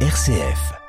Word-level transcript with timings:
RCF. 0.00 0.85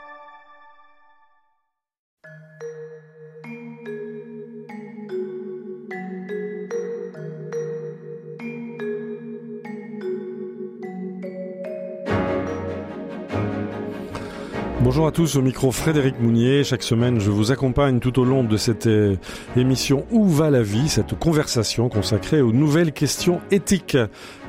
Bonjour 14.98 15.10
à 15.10 15.12
tous, 15.12 15.36
au 15.36 15.44
micro 15.44 15.72
Frédéric 15.72 16.20
Mounier. 16.20 16.64
Chaque 16.64 16.82
semaine, 16.82 17.20
je 17.20 17.30
vous 17.30 17.52
accompagne 17.52 18.00
tout 18.00 18.20
au 18.20 18.26
long 18.26 18.44
de 18.44 18.58
cette 18.58 18.88
euh, 18.88 19.16
émission 19.56 20.08
Où 20.10 20.28
va 20.28 20.50
la 20.50 20.64
vie? 20.64 20.90
Cette 20.90 21.14
conversation 21.20 21.88
consacrée 21.88 22.42
aux 22.42 22.52
nouvelles 22.52 22.92
questions 22.92 23.40
éthiques. 23.52 23.96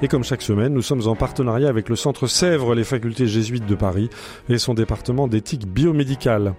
Et 0.00 0.08
comme 0.08 0.24
chaque 0.24 0.40
semaine, 0.40 0.72
nous 0.72 0.80
sommes 0.80 1.06
en 1.06 1.16
partenariat 1.16 1.68
avec 1.68 1.90
le 1.90 1.96
Centre 1.96 2.26
Sèvres, 2.28 2.74
les 2.74 2.84
facultés 2.84 3.26
jésuites 3.26 3.66
de 3.66 3.74
Paris 3.74 4.08
et 4.48 4.56
son 4.56 4.72
département 4.72 5.28
d'éthique 5.28 5.66
biomédicale. 5.66 6.54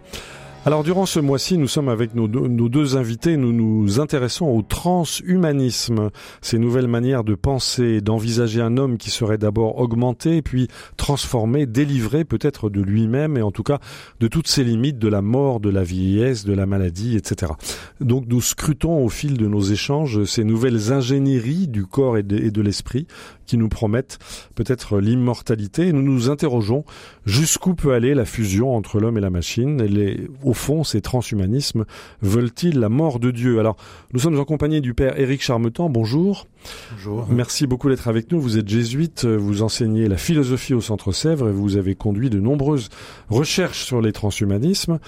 Alors 0.65 0.83
durant 0.83 1.05
ce 1.05 1.21
mois-ci, 1.21 1.57
nous 1.57 1.69
sommes 1.69 1.87
avec 1.87 2.13
nos 2.15 2.27
deux, 2.27 2.97
invités, 2.97 3.37
nous 3.37 3.53
nous 3.53 4.01
intéressons 4.01 4.45
au 4.47 4.61
transhumanisme, 4.61 6.09
ces 6.41 6.59
nouvelles 6.59 6.89
manières 6.89 7.23
de 7.23 7.33
penser, 7.33 8.01
d'envisager 8.01 8.59
un 8.59 8.75
homme 8.75 8.97
qui 8.97 9.09
serait 9.09 9.37
d'abord 9.37 9.79
augmenté, 9.79 10.41
puis 10.41 10.67
transformé, 10.97 11.65
délivré 11.65 12.25
peut-être 12.25 12.69
de 12.69 12.81
lui-même 12.81 13.37
et 13.37 13.41
en 13.41 13.51
tout 13.51 13.63
cas 13.63 13.79
de 14.19 14.27
toutes 14.27 14.49
ses 14.49 14.65
limites, 14.65 14.99
de 14.99 15.07
la 15.07 15.21
mort, 15.21 15.61
de 15.61 15.69
la 15.69 15.83
vieillesse, 15.83 16.43
de 16.43 16.53
la 16.53 16.65
maladie, 16.65 17.15
etc. 17.15 17.53
Donc 18.01 18.25
nous 18.27 18.41
scrutons 18.41 19.03
au 19.03 19.07
fil 19.07 19.37
de 19.37 19.47
nos 19.47 19.61
échanges 19.61 20.25
ces 20.25 20.43
nouvelles 20.43 20.91
ingénieries 20.91 21.69
du 21.69 21.85
corps 21.85 22.17
et 22.17 22.23
de 22.23 22.61
l'esprit 22.61 23.07
qui 23.49 23.57
nous 23.57 23.67
promettent 23.67 24.19
peut-être 24.53 24.99
l'immortalité 24.99 25.87
et 25.87 25.93
nous 25.93 26.03
nous 26.03 26.29
interrogeons 26.29 26.85
jusqu'où 27.25 27.73
peut 27.73 27.93
aller 27.93 28.13
la 28.13 28.25
fusion 28.25 28.75
entre 28.75 28.99
l'homme 28.99 29.17
et 29.17 29.21
la 29.21 29.31
machine 29.31 29.81
et 29.81 29.87
les 29.87 30.29
au 30.43 30.53
fond, 30.53 30.83
ces 30.83 31.01
transhumanismes 31.01 31.85
veulent-ils 32.21 32.79
la 32.79 32.89
mort 32.89 33.19
de 33.19 33.31
Dieu? 33.31 33.59
Alors, 33.59 33.75
nous 34.13 34.19
sommes 34.19 34.39
en 34.39 34.45
compagnie 34.45 34.81
du 34.81 34.93
père 34.93 35.19
Éric 35.19 35.41
Charmetan. 35.41 35.89
Bonjour. 35.89 36.45
Bonjour. 36.91 37.27
Merci 37.29 37.65
beaucoup 37.65 37.89
d'être 37.89 38.07
avec 38.07 38.31
nous. 38.31 38.39
Vous 38.39 38.59
êtes 38.59 38.67
jésuite, 38.67 39.25
vous 39.25 39.63
enseignez 39.63 40.07
la 40.07 40.17
philosophie 40.17 40.75
au 40.75 40.81
Centre 40.81 41.11
Sèvres 41.11 41.49
et 41.49 41.53
vous 41.53 41.75
avez 41.75 41.95
conduit 41.95 42.29
de 42.29 42.39
nombreuses 42.39 42.89
recherches 43.29 43.83
sur 43.83 43.99
les 43.99 44.11
transhumanismes. 44.11 44.99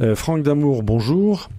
Euh, 0.00 0.14
Franck 0.14 0.42
Damour, 0.42 0.82
bonjour. 0.82 1.50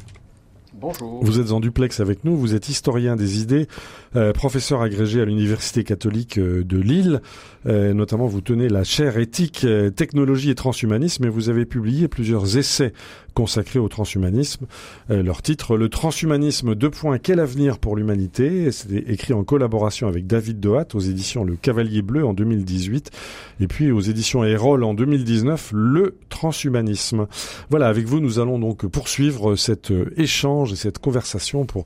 Vous 1.21 1.39
êtes 1.39 1.51
en 1.51 1.59
duplex 1.59 1.99
avec 1.99 2.23
nous, 2.23 2.35
vous 2.35 2.55
êtes 2.55 2.69
historien 2.69 3.15
des 3.15 3.39
idées, 3.39 3.67
euh, 4.15 4.33
professeur 4.33 4.81
agrégé 4.81 5.21
à 5.21 5.25
l'Université 5.25 5.83
catholique 5.83 6.39
euh, 6.39 6.63
de 6.63 6.77
Lille, 6.77 7.21
euh, 7.67 7.93
notamment 7.93 8.25
vous 8.25 8.41
tenez 8.41 8.67
la 8.67 8.83
chaire 8.83 9.17
éthique, 9.17 9.65
technologie 9.95 10.49
et 10.49 10.55
transhumanisme 10.55 11.25
et 11.25 11.29
vous 11.29 11.49
avez 11.49 11.65
publié 11.65 12.07
plusieurs 12.07 12.57
essais 12.57 12.93
consacrés 13.33 13.79
au 13.79 13.87
transhumanisme. 13.87 14.65
Euh, 15.09 15.23
leur 15.23 15.41
titre, 15.41 15.77
Le 15.77 15.89
transhumanisme, 15.89 16.75
deux 16.75 16.89
points, 16.89 17.17
quel 17.17 17.39
avenir 17.39 17.79
pour 17.79 17.95
l'humanité? 17.95 18.71
C'est 18.71 18.93
écrit 18.93 19.33
en 19.33 19.43
collaboration 19.43 20.07
avec 20.07 20.27
David 20.27 20.59
Dohat 20.59 20.87
aux 20.93 20.99
éditions 20.99 21.43
Le 21.43 21.55
Cavalier 21.55 22.01
Bleu 22.01 22.25
en 22.25 22.33
2018 22.33 23.11
et 23.59 23.67
puis 23.67 23.91
aux 23.91 24.01
éditions 24.01 24.43
Erol 24.43 24.83
en 24.83 24.93
2019, 24.93 25.71
Le 25.73 26.17
transhumanisme. 26.29 27.27
Voilà, 27.69 27.87
avec 27.87 28.05
vous 28.05 28.19
nous 28.19 28.39
allons 28.39 28.59
donc 28.59 28.85
poursuivre 28.87 29.55
cet 29.55 29.93
échange 30.17 30.73
et 30.73 30.75
cette 30.75 30.99
conversation 30.99 31.65
pour 31.65 31.85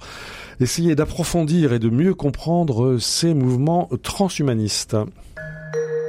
essayer 0.59 0.95
d'approfondir 0.95 1.73
et 1.73 1.79
de 1.79 1.89
mieux 1.89 2.13
comprendre 2.13 2.97
ces 2.99 3.33
mouvements 3.33 3.89
transhumanistes. 4.03 4.97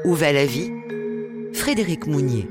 Où 0.04 0.14
va 0.14 0.32
la 0.32 0.46
vie? 0.46 0.70
Frédéric 1.52 2.06
Mounier. 2.06 2.46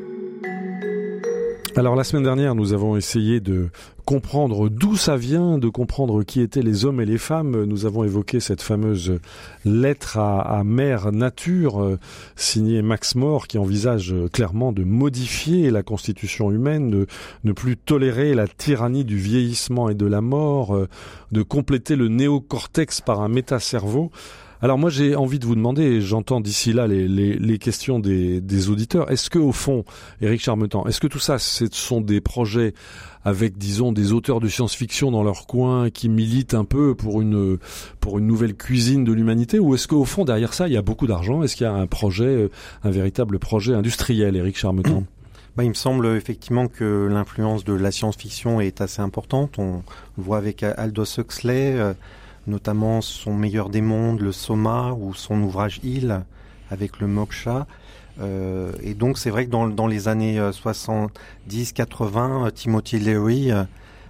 Alors 1.78 1.98
la 1.98 2.06
semaine 2.06 2.24
dernière, 2.24 2.56
nous 2.56 2.72
avons 2.72 2.96
essayé 2.96 3.42
de 3.42 3.68
comprendre 4.06 4.70
d'où 4.70 4.96
ça 4.96 5.18
vient, 5.18 5.58
de 5.58 5.68
comprendre 5.68 6.24
qui 6.24 6.40
étaient 6.40 6.62
les 6.62 6.86
hommes 6.86 7.02
et 7.02 7.06
les 7.06 7.18
femmes. 7.18 7.66
Nous 7.66 7.86
avons 7.86 8.06
évoqué 8.06 8.40
cette 8.40 8.62
fameuse 8.62 9.20
lettre 9.66 10.18
à, 10.18 10.64
Mère 10.64 11.12
Nature, 11.12 11.84
euh, 11.84 12.00
signée 12.38 12.82
Max 12.82 13.16
More, 13.16 13.48
qui 13.48 13.58
envisage 13.58 14.16
clairement 14.32 14.72
de 14.72 14.86
modifier 14.86 15.70
la 15.70 15.84
constitution 15.84 16.50
humaine, 16.50 16.90
de 16.90 17.08
ne 17.44 17.52
plus 17.52 17.76
tolérer 17.76 18.36
la 18.36 18.48
tyrannie 18.48 19.04
du 19.04 19.18
vieillissement 19.18 19.90
et 19.90 19.96
de 19.96 20.06
la 20.06 20.22
mort, 20.22 20.74
euh, 20.74 20.88
de 21.34 21.42
compléter 21.42 21.98
le 21.98 22.08
néocortex 22.08 23.02
par 23.02 23.20
un 23.20 23.28
métacerveau. 23.28 24.12
Alors 24.66 24.80
moi 24.80 24.90
j'ai 24.90 25.16
envie 25.16 25.38
de 25.38 25.46
vous 25.46 25.54
demander, 25.54 26.02
j'entends 26.02 26.42
d'ici 26.42 26.74
là 26.74 26.88
les, 26.88 27.60
questions 27.60 28.00
des, 28.00 28.70
auditeurs, 28.70 29.12
est-ce 29.12 29.30
que 29.30 29.38
au 29.38 29.52
fond, 29.52 29.86
Éric 30.22 30.42
Charmetan, 30.42 30.88
est-ce 30.88 31.00
que 31.00 31.06
tout 31.06 31.20
ça 31.20 31.38
ce 31.38 31.68
sont 31.72 32.02
des 32.02 32.20
projets 32.20 32.74
avec 33.24 33.60
disons 33.60 33.92
des 33.92 34.12
auteurs 34.12 34.40
de 34.40 34.48
science-fiction 34.48 35.12
dans 35.12 35.22
leur 35.22 35.46
coin 35.46 35.92
qui 35.92 36.10
militent 36.10 36.56
un 36.56 36.66
peu 36.66 36.96
pour 36.96 37.22
une 37.22 37.60
nouvelle 38.02 38.56
cuisine 38.56 39.04
de 39.04 39.14
l'humanité 39.14 39.60
ou 39.60 39.76
est-ce 39.76 39.88
qu'au 39.88 40.04
fond 40.04 40.26
derrière 40.26 40.56
ça 40.56 40.68
il 40.68 40.74
y 40.74 40.78
a 40.78 40.82
beaucoup 40.82 41.06
d'argent? 41.06 41.44
Est-ce 41.44 41.56
qu'il 41.56 41.66
y 41.66 41.70
a 41.70 41.74
un 41.74 41.86
projet, 41.86 42.50
un 42.84 42.90
véritable 42.90 43.38
projet 43.38 43.76
industriel, 43.76 44.36
Éric 44.36 44.58
Charmetan? 44.58 45.04
Bah, 45.56 45.64
il 45.64 45.70
me 45.70 45.74
semble 45.74 46.08
effectivement 46.08 46.68
que 46.68 47.08
l'influence 47.10 47.64
de 47.64 47.72
la 47.72 47.90
science-fiction 47.90 48.60
est 48.60 48.82
assez 48.82 49.02
importante. 49.02 49.58
On 49.58 49.84
voit 50.18 50.38
avec 50.38 50.64
Aldous 50.64 51.18
Huxley. 51.18 51.78
Euh, 51.78 51.94
notamment 52.48 53.02
son 53.02 53.34
meilleur 53.34 53.70
des 53.70 53.82
mondes, 53.82 54.22
le 54.22 54.32
Soma, 54.32 54.94
ou 54.94 55.14
son 55.14 55.42
ouvrage 55.42 55.82
Il, 55.84 56.22
avec 56.72 57.00
le 57.00 57.08
Moksha. 57.08 57.68
Euh, 58.22 58.72
et 58.82 58.94
donc 58.94 59.18
c'est 59.18 59.30
vrai 59.30 59.46
que 59.46 59.52
dans, 59.52 59.68
dans 59.68 59.88
les 59.88 60.08
années 60.08 60.40
70-80, 60.40 62.52
Timothy 62.54 63.00
Leary, 63.00 63.52
euh, 63.52 63.64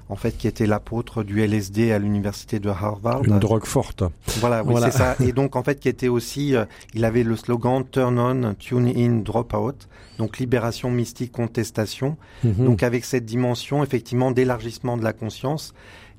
en 0.07 0.15
fait, 0.15 0.37
qui 0.37 0.47
était 0.47 0.67
l'apôtre 0.67 1.23
du 1.23 1.41
LSD 1.41 1.91
à 1.91 1.99
l'université 1.99 2.59
de 2.59 2.69
Harvard. 2.69 3.23
Une 3.23 3.39
drogue 3.39 3.65
forte. 3.65 4.03
Voilà, 4.39 4.63
oui, 4.63 4.71
voilà. 4.71 4.91
c'est 4.91 4.99
ça. 4.99 5.15
Et 5.19 5.31
donc, 5.31 5.55
en 5.55 5.63
fait, 5.63 5.79
qui 5.79 5.89
était 5.89 6.07
aussi, 6.07 6.55
euh, 6.55 6.65
il 6.93 7.03
avait 7.05 7.23
le 7.23 7.35
slogan 7.35 7.83
Turn 7.89 8.19
on, 8.19 8.53
Tune 8.53 8.93
in, 8.95 9.21
Drop 9.23 9.53
out. 9.55 9.87
Donc, 10.19 10.37
libération 10.37 10.91
mystique, 10.91 11.31
contestation. 11.31 12.17
Mm 12.43 12.49
-hmm. 12.49 12.65
Donc, 12.65 12.83
avec 12.83 13.03
cette 13.03 13.25
dimension, 13.25 13.83
effectivement, 13.83 14.31
d'élargissement 14.31 14.97
de 14.97 15.03
la 15.03 15.13
conscience. 15.13 15.73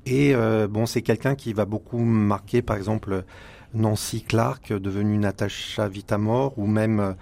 Et 0.09 0.33
euh, 0.33 0.67
bon, 0.67 0.85
c'est 0.85 1.01
quelqu'un 1.01 1.35
qui 1.35 1.53
va 1.53 1.65
beaucoup 1.65 1.99
marquer, 1.99 2.61
par 2.61 2.77
exemple, 2.77 3.23
Nancy 3.73 4.23
Clark, 4.23 4.71
devenue 4.71 5.17
Natasha 5.17 5.89
Vitamore, 5.89 6.53
ou 6.57 6.65
même 6.65 7.15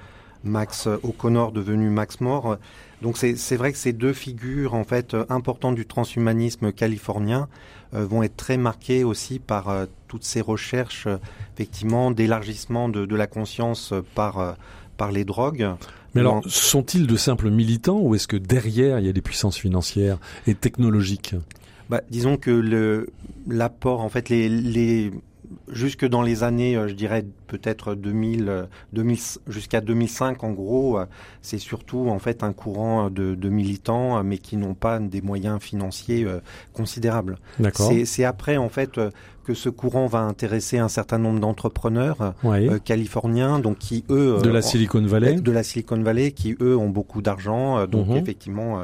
Max 0.44 0.88
O'Connor, 1.04 1.52
devenu 1.52 1.90
Max 1.90 2.22
Moore. 2.22 2.58
Donc 3.02 3.18
c'est 3.18 3.56
vrai 3.56 3.72
que 3.72 3.78
ces 3.78 3.94
deux 3.94 4.14
figures 4.14 4.74
en 4.74 4.84
fait 4.84 5.16
importantes 5.30 5.76
du 5.76 5.86
transhumanisme 5.86 6.72
californien 6.72 7.50
euh, 7.94 8.06
vont 8.06 8.24
être 8.24 8.38
très 8.38 8.58
marquées 8.58 9.04
aussi 9.04 9.40
par 9.40 9.70
euh, 9.70 9.86
toutes 10.08 10.24
ces 10.24 10.42
recherches 10.42 11.08
euh, 11.08 11.18
effectivement 11.54 12.12
d'élargissement 12.12 12.90
de, 12.90 13.06
de, 13.06 13.16
la 13.16 13.28
conscience 13.28 13.94
par 14.16 14.56
par 14.98 15.12
les 15.12 15.26
drogues. 15.26 15.70
Mais 16.14 16.22
alors, 16.22 16.42
sont-ils 16.48 17.06
de 17.06 17.18
simples 17.18 17.50
militants 17.50 18.00
ou 18.00 18.16
est-ce 18.16 18.28
que 18.28 18.38
derrière 18.38 19.00
il 19.00 19.06
y 19.06 19.10
a 19.10 19.14
des 19.14 19.22
puissances 19.22 19.58
financières 19.58 20.18
et 20.48 20.56
technologiques? 20.56 21.36
Bah, 21.90 22.02
disons 22.10 22.38
que 22.38 22.52
le 22.52 23.08
l'apport, 23.48 24.02
en 24.02 24.10
fait, 24.10 24.30
les, 24.30 24.50
les 24.50 25.12
jusque 25.72 26.06
dans 26.06 26.24
les 26.24 26.44
années, 26.44 26.80
je 26.88 26.94
dirais 26.94 27.24
peut-être 27.48 27.94
2000, 27.94 28.68
2000 28.94 29.18
jusqu'à 29.48 29.80
2005 29.82 30.44
en 30.44 30.52
gros, 30.52 31.00
c'est 31.42 31.60
surtout 31.60 32.08
en 32.10 32.18
fait 32.18 32.44
un 32.44 32.52
courant 32.52 33.12
de, 33.12 33.36
de 33.36 33.50
militants, 33.50 34.24
mais 34.24 34.40
qui 34.40 34.58
n'ont 34.58 34.74
pas 34.74 35.00
des 35.00 35.22
moyens 35.22 35.62
financiers 35.62 36.26
considérables. 36.74 37.38
C'est 38.08 38.24
après 38.24 38.58
en 38.58 38.70
fait 38.70 39.00
que 39.46 39.54
ce 39.54 39.70
courant 39.70 40.08
va 40.08 40.20
intéresser 40.20 40.80
un 40.80 40.90
certain 40.90 41.20
nombre 41.20 41.40
d'entrepreneurs 41.40 42.34
oui. 42.44 42.68
euh, 42.68 42.80
californiens, 42.80 43.60
donc 43.60 43.78
qui 43.78 44.04
eux 44.10 44.40
de 44.44 44.50
la 44.50 44.62
Silicon 44.62 45.04
Valley, 45.06 45.36
de 45.36 45.52
la 45.52 45.64
Silicon 45.64 46.02
Valley, 46.02 46.32
qui 46.32 46.58
eux 46.60 46.76
ont 46.76 46.90
beaucoup 46.90 47.22
d'argent, 47.22 47.78
euh, 47.78 47.86
donc 47.86 48.08
mm 48.08 48.12
-hmm. 48.12 48.22
effectivement 48.22 48.82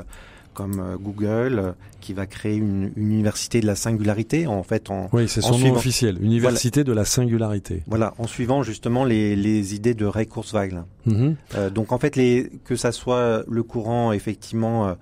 comme 0.54 0.98
Google, 1.00 1.76
qui 2.02 2.14
va 2.14 2.26
créer 2.26 2.56
une, 2.56 2.92
une, 2.96 3.12
université 3.12 3.62
de 3.62 3.68
la 3.68 3.76
singularité, 3.76 4.48
en 4.48 4.64
fait. 4.64 4.90
En, 4.90 5.10
oui, 5.14 5.28
c'est 5.28 5.42
son 5.42 5.58
nom 5.58 5.74
officiel, 5.74 6.18
Université 6.22 6.82
voilà, 6.82 6.94
de 6.94 6.94
la 6.94 7.06
singularité. 7.06 7.84
Voilà, 7.88 8.14
en 8.18 8.28
suivant 8.28 8.64
justement 8.64 9.06
les, 9.06 9.36
les 9.36 9.76
idées 9.76 9.94
de 9.94 10.06
Ray 10.06 10.28
Kurzweil. 10.28 10.74
Mm 11.06 11.14
-hmm. 11.14 11.36
euh, 11.56 11.70
donc 11.70 11.92
en 11.92 12.00
fait, 12.00 12.16
les, 12.16 12.52
que 12.66 12.76
ça 12.76 12.92
soit 12.92 13.44
le 13.48 13.64
courant 13.64 14.12
effectivement 14.12 14.96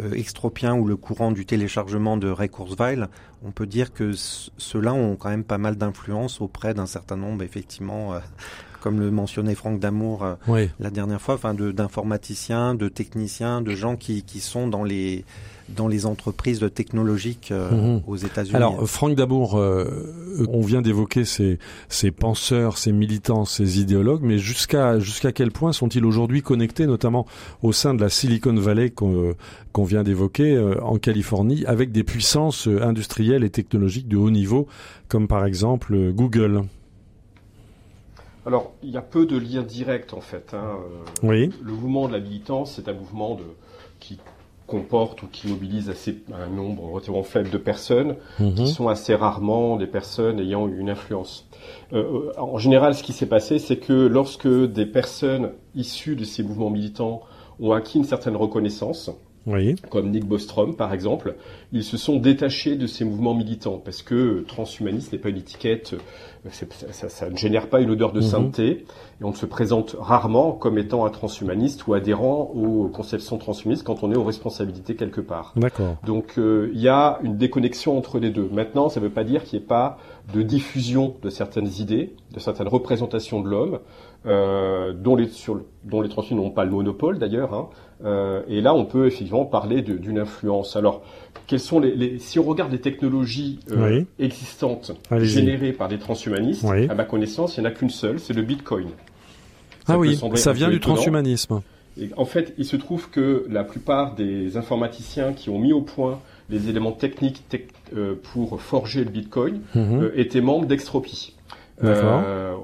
euh, 0.00 0.12
extropien 0.14 0.74
ou 0.74 0.86
le 0.86 0.96
courant 0.96 1.32
du 1.32 1.44
téléchargement 1.44 2.16
de 2.16 2.28
Ray 2.28 2.48
Kurzweil, 2.48 3.04
on 3.44 3.50
peut 3.50 3.66
dire 3.66 3.92
que 3.92 4.12
ceux-là 4.56 4.94
ont 4.94 5.16
quand 5.16 5.28
même 5.28 5.44
pas 5.44 5.58
mal 5.58 5.76
d'influence 5.76 6.40
auprès 6.40 6.72
d'un 6.72 6.86
certain 6.86 7.16
nombre, 7.16 7.42
effectivement, 7.42 8.14
euh, 8.14 8.20
comme 8.82 9.00
le 9.00 9.10
mentionnait 9.10 9.54
Franck 9.54 9.80
Damour 9.80 10.26
la 10.48 10.90
dernière 10.90 11.20
fois, 11.20 11.34
enfin 11.34 11.54
d'informaticiens, 11.54 12.74
de, 12.74 12.88
techniciens, 12.88 13.60
de 13.60 13.74
gens 13.74 13.96
qui, 13.96 14.22
qui 14.22 14.40
sont 14.40 14.68
dans 14.68 14.84
les 14.84 15.24
dans 15.68 15.88
les 15.88 16.06
entreprises 16.06 16.64
technologiques 16.74 17.50
euh, 17.50 17.70
mhm. 17.70 18.02
aux 18.06 18.16
États-Unis. 18.16 18.56
Alors, 18.56 18.88
Franck 18.88 19.14
Dabour, 19.14 19.58
euh, 19.58 20.46
on 20.48 20.60
vient 20.60 20.82
d'évoquer 20.82 21.24
ces, 21.24 21.58
ces 21.88 22.10
penseurs, 22.10 22.78
ces 22.78 22.92
militants, 22.92 23.44
ces 23.44 23.80
idéologues, 23.80 24.22
mais 24.22 24.38
jusqu'à 24.38 24.98
jusqu'à 24.98 25.32
quel 25.32 25.50
point 25.50 25.72
sont-ils 25.72 26.04
aujourd'hui 26.04 26.42
connectés, 26.42 26.86
notamment 26.86 27.26
au 27.62 27.72
sein 27.72 27.94
de 27.94 28.00
la 28.00 28.08
Silicon 28.08 28.54
Valley 28.54 28.90
qu'on 28.90 29.84
vient 29.84 30.02
d'évoquer 30.02 30.54
euh, 30.54 30.82
en 30.82 30.98
Californie, 30.98 31.64
avec 31.66 31.92
des 31.92 32.04
puissances 32.04 32.66
industrielles 32.66 33.44
et 33.44 33.50
technologiques 33.50 34.08
de 34.08 34.16
haut 34.16 34.30
niveau, 34.30 34.66
comme 35.08 35.28
par 35.28 35.44
exemple 35.44 36.12
Google? 36.12 36.64
Alors, 38.44 38.72
il 38.82 38.90
y 38.90 38.96
a 38.96 39.02
peu 39.02 39.24
de 39.24 39.36
liens 39.38 39.62
directs 39.62 40.14
en 40.14 40.20
fait. 40.20 40.52
Hein. 40.52 40.78
Oui. 41.22 41.50
Le 41.62 41.72
mouvement 41.72 42.08
de 42.08 42.12
la 42.12 42.20
militance, 42.20 42.74
c'est 42.74 42.88
un 42.88 42.92
mouvement 42.92 43.36
de, 43.36 43.44
qui 44.00 44.18
comporte 44.66 45.22
ou 45.22 45.26
qui 45.26 45.48
mobilise 45.48 45.90
assez 45.90 46.22
un 46.32 46.48
nombre 46.48 46.84
relativement 46.84 47.22
faible 47.22 47.50
de 47.50 47.58
personnes, 47.58 48.16
qui 48.38 48.44
mhm. 48.44 48.66
sont 48.66 48.88
assez 48.88 49.14
rarement 49.14 49.76
des 49.76 49.86
personnes 49.86 50.40
ayant 50.40 50.66
une 50.66 50.88
influence. 50.88 51.46
Euh, 51.92 52.30
euh, 52.36 52.40
en 52.40 52.58
général, 52.58 52.94
ce 52.94 53.02
qui 53.02 53.12
s'est 53.12 53.26
passé, 53.26 53.58
c'est 53.58 53.76
que 53.76 53.92
lorsque 53.92 54.48
des 54.48 54.86
personnes 54.86 55.52
issues 55.74 56.16
de 56.16 56.24
ces 56.24 56.42
mouvements 56.42 56.70
militants 56.70 57.22
ont 57.60 57.72
acquis 57.72 57.98
une 57.98 58.04
certaine 58.04 58.36
reconnaissance, 58.36 59.10
comme 59.90 60.10
Nick 60.10 60.24
Bostrom 60.24 60.76
par 60.76 60.92
exemple, 60.92 61.36
ils 61.72 61.84
se 61.84 61.96
sont 61.96 62.16
détachés 62.16 62.76
de 62.76 62.86
ces 62.86 63.04
mouvements 63.04 63.34
militants 63.34 63.80
parce 63.82 64.02
que 64.02 64.44
transhumaniste 64.46 65.12
n'est 65.12 65.18
pas 65.18 65.30
une 65.30 65.38
étiquette, 65.38 65.94
euh, 66.46 66.50
ça, 66.50 67.30
ne 67.30 67.36
génère 67.36 67.68
pas 67.68 67.80
une 67.80 67.90
odeur 67.90 68.12
de 68.12 68.20
mhm. 68.20 68.26
sainteté 68.26 68.70
et 69.20 69.24
on 69.24 69.30
ne 69.30 69.36
se 69.36 69.46
présente 69.46 69.96
rarement 69.98 70.52
comme 70.52 70.78
étant 70.78 71.04
un 71.04 71.10
transhumaniste 71.10 71.86
ou 71.86 71.94
adhérent 71.94 72.50
aux 72.54 72.88
conceptions 72.88 73.38
transhumanistes 73.38 73.84
quand 73.84 74.02
on 74.02 74.12
est 74.12 74.16
aux 74.16 74.24
responsabilités 74.24 74.96
quelque 74.96 75.20
part. 75.20 75.52
D'accord. 75.56 75.96
Donc 76.04 76.38
euh, 76.38 76.70
il 76.74 76.80
y 76.80 76.88
a 76.88 77.18
une 77.22 77.36
déconnexion 77.36 77.96
entre 77.96 78.18
les 78.18 78.30
deux. 78.30 78.48
Maintenant, 78.52 78.88
ça 78.88 79.00
ne 79.00 79.06
veut 79.06 79.12
pas 79.12 79.24
dire 79.24 79.44
qu'il 79.44 79.58
n'y 79.58 79.64
ait 79.64 79.68
pas 79.68 79.98
de 80.32 80.42
diffusion 80.42 81.14
de 81.22 81.30
certaines 81.30 81.70
idées, 81.78 82.14
de 82.32 82.40
certaines 82.40 82.68
représentations 82.68 83.40
de 83.40 83.48
l'homme, 83.48 83.78
euh, 84.24 84.92
dont 84.92 85.16
les 85.16 85.26
sur, 85.26 85.62
dont 85.82 86.00
les 86.00 86.08
n'ont 86.30 86.50
pas 86.50 86.64
le 86.64 86.70
monopole 86.70 87.18
d'ailleurs. 87.18 87.54
Hein, 87.54 87.68
euh, 88.04 88.42
et 88.48 88.60
là, 88.60 88.72
on 88.72 88.84
peut 88.84 89.06
effectivement 89.08 89.44
parler 89.44 89.82
d'une 89.82 90.18
influence. 90.18 90.76
Alors, 90.76 91.02
quelles 91.48 91.58
sont 91.58 91.80
les, 91.80 92.20
si 92.20 92.38
on 92.38 92.44
regarde 92.44 92.70
les 92.70 92.80
technologies 92.80 93.58
euh, 93.72 94.04
existantes 94.20 94.92
générées 95.10 95.72
par 95.72 95.88
des 95.88 95.98
transhumanistes, 95.98 96.64
à 96.64 96.94
ma 96.94 97.04
connaissance, 97.04 97.56
il 97.56 97.62
n'y 97.62 97.66
en 97.66 97.70
a 97.70 97.72
qu'une 97.72 97.90
seule, 97.90 98.20
c'est 98.20 98.32
le 98.32 98.42
Bitcoin. 98.42 98.90
ah 99.88 99.98
oui, 99.98 100.16
ça 100.36 100.52
vient 100.52 100.70
du 100.70 100.78
transhumanisme. 100.78 101.60
en 102.16 102.24
fait, 102.24 102.54
il 102.58 102.64
se 102.64 102.76
trouve 102.76 103.10
que 103.10 103.44
la 103.50 103.64
plupart 103.64 104.14
des 104.14 104.56
informaticiens 104.56 105.32
qui 105.32 105.50
ont 105.50 105.58
mis 105.58 105.72
au 105.72 105.80
point 105.80 106.20
les 106.48 106.68
éléments 106.68 106.92
techniques 106.92 107.42
pour 108.32 108.62
forger 108.62 109.02
le 109.02 109.10
Bitcoin 109.10 109.62
mhm. 109.74 110.12
étaient 110.14 110.40
membres 110.40 110.66
d'Extropy. 110.66 111.34
Euh, 111.84 112.54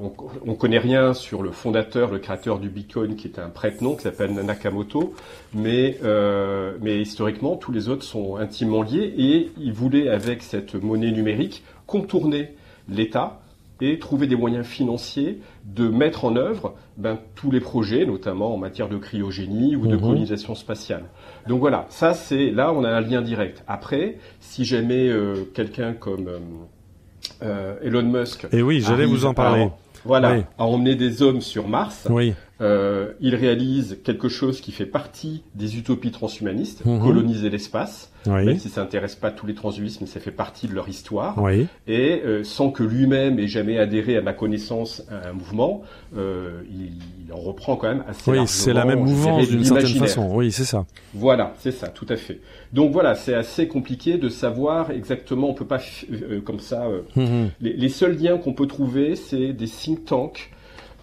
on, 0.44 0.50
ne 0.50 0.56
connaît 0.56 0.78
rien 0.78 1.14
sur 1.14 1.42
le 1.42 1.50
fondateur, 1.50 2.10
le 2.10 2.18
créateur 2.18 2.58
du 2.58 2.68
Bitcoin, 2.68 3.16
qui 3.16 3.26
est 3.26 3.38
un 3.38 3.48
prête-nom, 3.48 3.96
qui 3.96 4.02
s'appelle 4.02 4.32
Nakamoto, 4.32 5.14
mais, 5.54 5.98
euh, 6.04 6.72
mais 6.80 7.00
historiquement, 7.00 7.56
tous 7.56 7.72
les 7.72 7.88
autres 7.88 8.04
sont 8.04 8.36
intimement 8.36 8.82
liés 8.82 9.12
et 9.16 9.50
ils 9.58 9.72
voulaient, 9.72 10.08
avec 10.08 10.42
cette 10.42 10.74
monnaie 10.74 11.10
numérique, 11.10 11.62
contourner 11.86 12.54
l'État 12.88 13.40
et 13.80 13.98
trouver 13.98 14.26
des 14.26 14.36
moyens 14.36 14.66
financiers 14.66 15.40
de 15.64 15.88
mettre 15.88 16.24
en 16.24 16.36
œuvre 16.36 16.74
ben, 16.96 17.18
tous 17.36 17.50
les 17.50 17.60
projets, 17.60 18.04
notamment 18.06 18.52
en 18.54 18.56
matière 18.56 18.88
de 18.88 18.96
cryogénie 18.96 19.76
ou 19.76 19.86
de 19.86 19.94
mhm. 19.94 20.00
colonisation 20.00 20.54
spatiale. 20.54 21.04
Donc 21.46 21.60
voilà, 21.60 21.86
ça 21.88 22.14
c'est 22.14 22.50
là 22.50 22.72
on 22.72 22.82
a 22.82 22.90
un 22.90 23.00
lien 23.00 23.22
direct. 23.22 23.62
Après, 23.68 24.18
si 24.40 24.64
jamais 24.64 25.08
euh, 25.08 25.44
quelqu'un 25.54 25.92
comme 25.92 26.28
Elon 27.82 28.02
Musk. 28.02 28.46
Et 28.52 28.62
oui, 28.62 28.80
j'allais 28.80 29.06
vous 29.06 29.24
en 29.24 29.34
parler. 29.34 29.68
voilà, 30.04 30.36
a 30.58 30.64
emmené 30.64 30.94
des 30.94 31.22
hommes 31.22 31.40
sur 31.40 31.68
Mars. 31.68 32.06
Oui. 32.10 32.34
Euh, 32.60 33.12
il 33.20 33.36
réalise 33.36 33.98
quelque 34.02 34.28
chose 34.28 34.60
qui 34.60 34.72
fait 34.72 34.86
partie 34.86 35.42
des 35.54 35.78
utopies 35.78 36.10
transhumanistes, 36.10 36.84
mhm. 36.84 37.00
coloniser 37.00 37.50
l'espace, 37.50 38.12
même 38.26 38.58
si 38.58 38.68
ça 38.68 38.80
n'intéresse 38.82 39.14
pas 39.14 39.30
tous 39.30 39.46
les 39.46 39.54
transhumanistes, 39.54 40.00
mais 40.00 40.06
ça 40.08 40.18
fait 40.18 40.32
partie 40.32 40.66
de 40.66 40.74
leur 40.74 40.88
histoire. 40.88 41.36
Et 41.86 42.20
euh, 42.24 42.42
sans 42.42 42.70
que 42.70 42.82
lui-même 42.82 43.38
ait 43.38 43.46
jamais 43.46 43.78
adhéré 43.78 44.16
à 44.16 44.22
ma 44.22 44.32
connaissance 44.32 45.04
à 45.08 45.28
un 45.28 45.32
mouvement, 45.32 45.82
euh, 46.16 46.62
il, 46.68 47.32
en 47.32 47.38
reprend 47.38 47.76
quand 47.76 47.88
même 47.88 48.04
assez 48.08 48.30
Oui, 48.30 48.38
c'est 48.46 48.72
la 48.72 48.84
même 48.84 49.04
mouvance 49.04 49.48
d'une 49.48 49.64
certaine 49.64 49.94
façon. 49.94 50.28
Oui, 50.34 50.50
c'est 50.50 50.64
ça. 50.64 50.84
Voilà, 51.14 51.54
c'est 51.58 51.70
ça, 51.70 51.88
tout 51.88 52.06
à 52.08 52.16
fait. 52.16 52.40
Donc 52.72 52.92
voilà, 52.92 53.14
c'est 53.14 53.34
assez 53.34 53.68
compliqué 53.68 54.18
de 54.18 54.28
savoir 54.28 54.90
exactement. 54.90 55.50
On 55.50 55.54
peut 55.54 55.66
pas 55.66 55.80
euh, 56.10 56.40
comme 56.40 56.60
ça. 56.60 56.88
Mhm. 57.14 57.50
les, 57.60 57.72
les, 57.74 57.88
seuls 57.88 58.16
liens 58.16 58.36
qu'on 58.36 58.52
peut 58.52 58.66
trouver, 58.66 59.14
c'est 59.14 59.52
des 59.52 59.68
think 59.68 60.04
tanks 60.04 60.50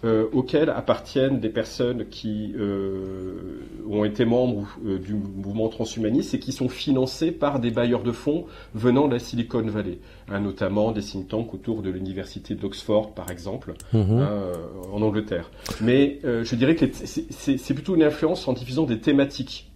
euh, 0.06 0.28
auxquels 0.32 0.70
appartiennent 0.70 1.40
des 1.40 1.48
personnes 1.48 2.06
qui 2.08 2.54
euh, 2.56 3.60
ont 3.90 4.04
été 4.04 4.24
membres 4.24 4.68
euh, 4.86 4.98
du 4.98 5.14
mouvement 5.14 5.68
transhumaniste 5.68 6.34
et 6.34 6.38
qui 6.38 6.52
sont 6.52 6.68
financés 6.68 7.32
par 7.32 7.58
des 7.58 7.70
bailleurs 7.70 8.02
de 8.02 8.12
fonds 8.12 8.46
venant 8.74 9.08
de 9.08 9.14
la 9.14 9.18
Silicon 9.18 9.62
Valley, 9.62 9.98
hein, 10.28 10.40
notamment 10.40 10.92
des 10.92 11.02
think 11.02 11.28
tanks 11.28 11.52
autour 11.52 11.82
de 11.82 11.90
l'université 11.90 12.54
d'Oxford, 12.54 13.14
par 13.14 13.30
exemple, 13.30 13.74
mhm. 13.92 14.18
hein, 14.20 14.52
en 14.92 15.02
Angleterre. 15.02 15.50
Mais 15.80 16.20
je 16.22 16.54
dirais 16.54 16.76
que 16.76 16.86
c'est 16.94 17.74
plutôt 17.74 17.96
une 17.96 18.04
influence 18.04 18.46
en 18.46 18.52
diffusant 18.52 18.84
des 18.84 19.00
thématiques 19.00 19.70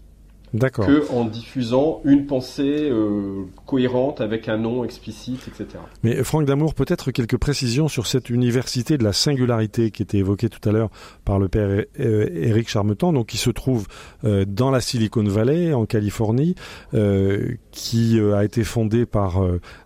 que 0.58 1.12
en 1.12 1.24
diffusant 1.24 2.00
une 2.04 2.26
pensée 2.26 2.88
euh, 2.90 3.44
cohérente 3.66 4.20
avec 4.20 4.48
un 4.48 4.56
nom 4.56 4.84
explicite, 4.84 5.46
etc. 5.46 5.78
Mais 6.02 6.22
Franck 6.24 6.44
Damour, 6.44 6.74
peut-être 6.74 7.12
quelques 7.12 7.36
précisions 7.36 7.88
sur 7.88 8.06
cette 8.06 8.30
université 8.30 8.98
de 8.98 9.04
la 9.04 9.12
singularité 9.12 9.90
qui 9.90 10.02
était 10.02 10.18
évoquée 10.18 10.48
tout 10.48 10.66
à 10.68 10.72
l'heure 10.72 10.90
par 11.24 11.38
le 11.38 11.48
père 11.48 11.84
euh, 12.00 12.28
Éric 12.34 12.68
Charmetan, 12.68 13.12
donc 13.12 13.28
qui 13.28 13.38
se 13.38 13.50
trouve 13.50 13.86
euh, 14.24 14.44
dans 14.46 14.70
la 14.70 14.80
Silicon 14.80 15.22
Valley, 15.22 15.72
en 15.72 15.86
Californie, 15.86 16.54
qui 17.70 18.20
a 18.20 18.44
été 18.44 18.64
fondée 18.64 19.06
par 19.06 19.40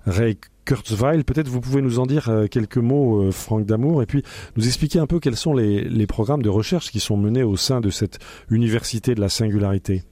Ray 0.06 0.38
Kurzweil. 0.64 1.22
Peut-être 1.24 1.48
vous 1.48 1.60
pouvez 1.60 1.82
nous 1.82 1.98
en 1.98 2.06
dire 2.06 2.30
quelques 2.50 2.78
mots, 2.78 3.30
Franck 3.30 3.66
Damour, 3.66 4.02
et 4.02 4.06
puis 4.06 4.22
nous 4.56 4.66
expliquer 4.66 4.98
un 4.98 5.06
peu 5.06 5.20
quels 5.20 5.36
sont 5.36 5.54
les, 5.54 5.84
les 5.84 6.06
programmes 6.06 6.42
de 6.42 6.48
recherche 6.48 6.90
qui 6.90 7.00
sont 7.00 7.16
menés 7.16 7.42
au 7.42 7.56
sein 7.56 7.80
de 7.80 7.90
cette 7.90 8.18
université 8.50 9.14
de 9.14 9.20
la 9.20 9.28
singularité. 9.28 10.04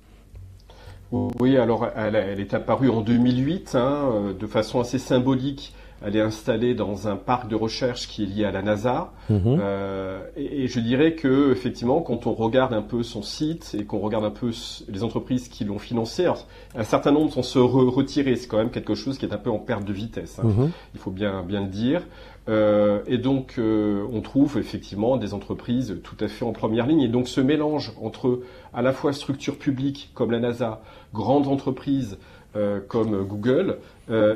Oui, 1.12 1.56
alors 1.56 1.88
elle, 1.94 2.17
est 2.17 2.55
apparue 2.55 2.88
en 2.88 3.00
2008 3.00 3.75
hein, 3.75 4.11
euh, 4.12 4.32
de 4.32 4.47
façon 4.47 4.81
assez 4.81 4.99
symbolique. 4.99 5.75
Elle 6.05 6.17
est 6.17 6.20
installée 6.20 6.75
dans 6.75 7.06
un 7.06 7.14
parc 7.14 7.49
de 7.49 7.55
recherche 7.55 8.09
qui 8.09 8.25
est 8.25 8.26
lié 8.26 8.44
à 8.44 8.50
la 8.50 8.62
NASA. 8.62 9.12
Mhm. 9.31 9.59
Euh, 9.61 10.20
et, 10.37 10.67
je 10.67 10.81
dirais 10.81 11.14
que 11.14 11.53
effectivement, 11.53 12.00
quand 12.00 12.26
on 12.26 12.32
regarde 12.32 12.73
un 12.73 12.82
peu 12.82 13.05
son 13.05 13.23
site 13.23 13.76
et 13.79 13.85
qu'on 13.85 14.00
regarde 14.00 14.25
un 14.25 14.31
peu 14.31 14.50
les 14.88 15.05
entreprises 15.05 15.48
qui 15.48 15.65
l'ont 15.65 15.79
financé, 15.79 16.27
un 16.75 16.82
certain 16.82 17.13
nombre 17.13 17.32
sont 17.32 17.44
se 17.44 17.58
retirés. 17.60 18.34
C'est 18.34 18.48
quand 18.48 18.58
même 18.58 18.70
quelque 18.70 18.96
chose 18.96 19.17
qui 19.17 19.27
est 19.27 19.32
un 19.32 19.39
peu 19.39 19.51
en 19.51 19.58
perte 19.58 19.84
de 19.84 19.93
vitesse. 19.93 20.41
Hein. 20.41 20.48
Mhm. 20.48 20.70
Il 20.94 21.01
faut 21.01 21.13
bien 21.13 21.44
bien 21.44 21.60
le 21.60 21.69
dire. 21.69 22.03
Euh, 22.48 23.03
et 23.06 23.19
donc, 23.19 23.55
euh, 23.58 24.05
on 24.13 24.20
trouve 24.20 24.58
effectivement 24.58 25.17
des 25.17 25.32
entreprises 25.32 26.01
tout 26.03 26.17
à 26.20 26.29
fait 26.29 26.44
en 26.44 26.53
première 26.53 26.87
ligne. 26.87 27.01
Et 27.01 27.08
donc, 27.08 27.29
ce 27.29 27.41
mélange 27.41 27.93
entre 28.01 28.41
à 28.75 28.82
la 28.82 28.93
fois 28.93 29.13
structures 29.13 29.58
publiques 29.58 30.10
comme 30.15 30.32
la 30.32 30.41
NASA, 30.41 30.82
grandes 31.13 31.49
entreprises 31.49 32.19
euh, 32.55 32.81
comme 32.87 33.25
Google, 33.25 33.79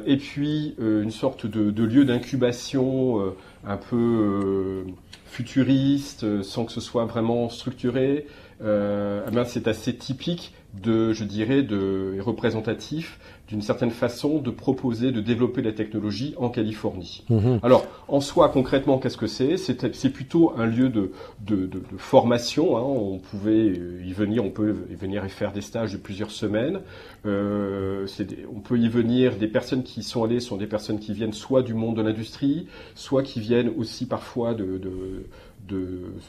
et 0.06 0.16
puis 0.16 0.74
une 0.78 1.10
sorte 1.10 1.44
de 1.46 1.82
lieu 1.82 2.06
d'incubation 2.06 3.34
un 3.66 3.76
peu 3.76 4.84
futuriste, 5.26 6.42
sans 6.42 6.64
que 6.64 6.72
ce 6.72 6.80
soit 6.80 7.04
vraiment 7.04 7.50
structuré, 7.50 8.26
eh 8.60 9.30
ben, 9.32 9.44
c'est 9.44 9.68
assez 9.68 9.94
typique 9.94 10.52
de, 10.82 11.12
je 11.12 11.24
dirais, 11.24 11.62
de 11.62 12.18
représentatif 12.20 13.18
d'une 13.48 13.62
certaine 13.62 13.90
façon 13.90 14.38
de 14.38 14.50
proposer, 14.50 15.12
de 15.12 15.20
développer 15.20 15.62
la 15.62 15.72
technologie 15.72 16.34
en 16.36 16.48
Californie. 16.48 17.24
Mhm. 17.30 17.60
Alors, 17.62 17.86
en 18.08 18.20
soi, 18.20 18.48
concrètement, 18.48 18.98
qu'est-ce 18.98 19.16
que 19.16 19.28
c'est? 19.28 19.56
C'est 19.56 20.10
plutôt 20.10 20.52
un 20.56 20.66
lieu 20.66 20.88
de, 20.88 21.12
de, 21.40 21.56
de, 21.56 21.78
de 21.78 21.96
formation. 21.96 22.76
Hein. 22.76 22.82
On 22.82 23.18
pouvait 23.18 23.66
y 23.66 24.12
venir, 24.12 24.44
on 24.44 24.50
peut 24.50 24.74
y 24.90 24.94
venir 24.96 25.24
et 25.24 25.28
faire 25.28 25.52
des 25.52 25.60
stages 25.60 25.92
de 25.92 25.98
plusieurs 25.98 26.32
semaines. 26.32 26.80
Euh, 27.24 28.06
on 28.54 28.60
peut 28.60 28.78
y 28.78 28.88
venir, 28.88 29.36
des 29.36 29.48
personnes 29.48 29.84
qui 29.84 30.00
y 30.00 30.02
sont 30.02 30.24
allées 30.24 30.40
sont 30.40 30.56
des 30.56 30.66
personnes 30.66 30.98
qui 30.98 31.12
viennent 31.12 31.32
soit 31.32 31.62
du 31.62 31.74
monde 31.74 31.96
de 31.96 32.02
l'industrie, 32.02 32.66
soit 32.96 33.22
qui 33.22 33.38
viennent 33.38 33.70
aussi 33.76 34.06
parfois 34.06 34.54
de, 34.54 34.78
de, 34.78 35.26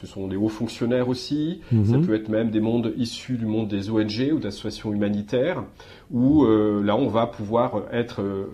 ce 0.00 0.06
sont 0.06 0.28
des 0.28 0.36
hauts 0.36 0.48
fonctionnaires 0.48 1.08
aussi, 1.08 1.60
ça 1.70 1.96
mhm. 1.96 2.06
peut 2.06 2.14
être 2.14 2.28
même 2.28 2.50
des 2.50 2.60
mondes 2.60 2.92
issus 2.96 3.36
du 3.36 3.46
monde 3.46 3.68
des 3.68 3.90
ONG 3.90 4.32
ou 4.32 4.38
d'associations 4.38 4.92
humanitaires, 4.92 5.64
où 6.10 6.44
euh, 6.44 6.82
là 6.82 6.96
on 6.96 7.08
va 7.08 7.26
pouvoir 7.26 7.82
être 7.92 8.22
euh, 8.22 8.46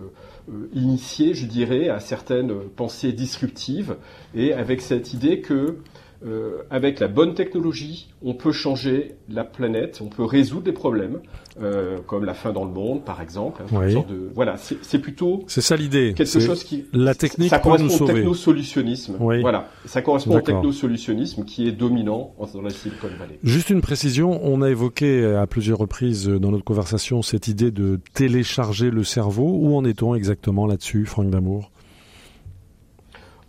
initié, 0.73 1.33
je 1.33 1.45
dirais, 1.45 1.89
à 1.89 1.99
certaines 1.99 2.53
pensées 2.75 3.13
disruptives, 3.13 3.95
et 4.33 4.53
avec 4.53 4.81
cette 4.81 5.13
idée 5.13 5.41
que 5.41 5.77
euh, 6.25 6.63
avec 6.71 6.99
la 6.99 7.07
bonne 7.07 7.35
technologie, 7.35 8.07
on 8.23 8.33
peut 8.33 8.51
changer 8.51 9.15
la 9.29 9.43
planète, 9.43 9.99
on 10.01 10.07
peut 10.07 10.23
résoudre 10.23 10.63
des 10.63 10.71
problèmes, 10.71 11.19
euh, 11.61 11.99
comme 12.07 12.25
la 12.25 12.33
faim 12.33 12.51
dans 12.51 12.65
le 12.65 12.71
monde, 12.71 13.03
par 13.05 13.21
exemple. 13.21 13.61
Oui. 13.71 13.93
De, 13.93 14.31
voilà, 14.33 14.55
c'est 14.57 14.99
plutôt. 14.99 15.43
C'est 15.47 15.61
ça 15.61 15.75
l'idée. 15.75 16.13
Quelque 16.15 16.39
chose 16.39 16.63
qui. 16.63 16.85
La 16.93 17.13
technique 17.13 17.49
ça 17.49 17.57
nous 17.57 17.63
correspond 17.63 18.05
au 18.05 18.07
technosolutionnisme. 18.07 19.17
Oui. 19.19 19.41
Voilà, 19.41 19.69
ça 19.85 20.01
correspond 20.01 20.37
au 20.37 20.41
technosolutionnisme 20.41 21.45
qui 21.45 21.67
est 21.67 21.71
dominant 21.71 22.33
dans 22.53 22.61
la 22.61 22.71
Silicon 22.71 23.07
Valley. 23.19 23.39
Juste 23.43 23.69
une 23.69 23.81
précision, 23.81 24.39
on 24.43 24.61
a 24.61 24.69
évoqué 24.69 25.25
à 25.25 25.45
plusieurs 25.45 25.77
reprises 25.77 26.27
dans 26.27 26.51
notre 26.51 26.63
conversation 26.63 27.21
cette 27.21 27.47
idée 27.47 27.71
de 27.71 27.99
télécharger 28.13 28.89
le 28.89 29.03
cerveau. 29.03 29.45
Où 29.45 29.75
en 29.75 29.85
est-on 29.85 30.15
exactement 30.15 30.65
là-dessus, 30.65 31.05
Franck 31.05 31.29
Damour? 31.29 31.71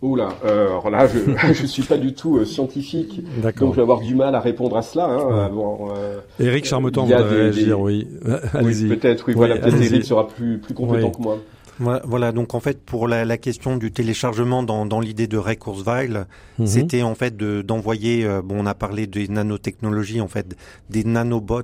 Oula, 0.03 0.29
euh, 0.45 0.67
alors 0.67 0.89
là, 0.91 1.07
je 1.07 1.17
je 1.53 1.65
suis 1.65 1.81
pas 1.81 1.97
du 1.97 2.13
tout 2.13 2.37
euh, 2.37 2.45
scientifique, 2.45 3.21
donc 3.59 3.71
je 3.71 3.77
vais 3.77 3.81
avoir 3.81 3.99
du 4.01 4.13
mal 4.13 4.35
à 4.35 4.39
répondre 4.39 4.77
à 4.77 4.83
cela. 4.83 5.05
Hein. 5.05 5.45
Ouais. 5.47 5.49
Bon, 5.51 5.89
euh, 5.95 6.19
Éric 6.39 6.65
Charmeton 6.65 7.05
il 7.05 7.09
y 7.09 7.13
a 7.13 7.17
voudrait 7.17 7.35
des- 7.35 7.41
réagir, 7.41 7.77
des- 7.77 7.83
oui. 7.83 8.07
Allez-y. 8.53 8.87
peut-être, 8.89 9.23
oui, 9.27 9.33
Oui, 9.33 9.37
voilà, 9.37 9.57
peut-être. 9.57 9.81
Eric 9.81 10.03
sera 10.05 10.27
plus 10.27 10.59
plus 10.59 10.75
compétent 10.75 11.07
Oui. 11.07 11.11
que 11.17 11.21
moi. 11.21 11.37
Voilà, 11.79 12.01
voilà, 12.05 12.31
donc 12.31 12.53
en 12.55 12.59
fait 12.59 12.79
pour 12.83 13.07
la, 13.07 13.23
la 13.25 13.37
question 13.37 13.77
du 13.77 13.91
téléchargement 13.91 14.61
dans, 14.63 14.85
dans 14.85 14.99
l'idée 14.99 15.25
de 15.27 15.37
Ray 15.37 15.57
Kurzweil, 15.57 16.11
Mhm. 16.59 16.67
c'était 16.67 17.01
en 17.03 17.15
fait 17.15 17.35
de- 17.35 17.63
d'envoyer, 17.63 18.23
euh, 18.25 18.41
bon 18.43 18.55
on 18.59 18.65
a 18.67 18.73
parlé 18.75 19.07
des 19.07 19.27
nanotechnologies, 19.27 20.21
en 20.21 20.27
fait 20.27 20.55
des 20.91 21.03
nanobots, 21.03 21.61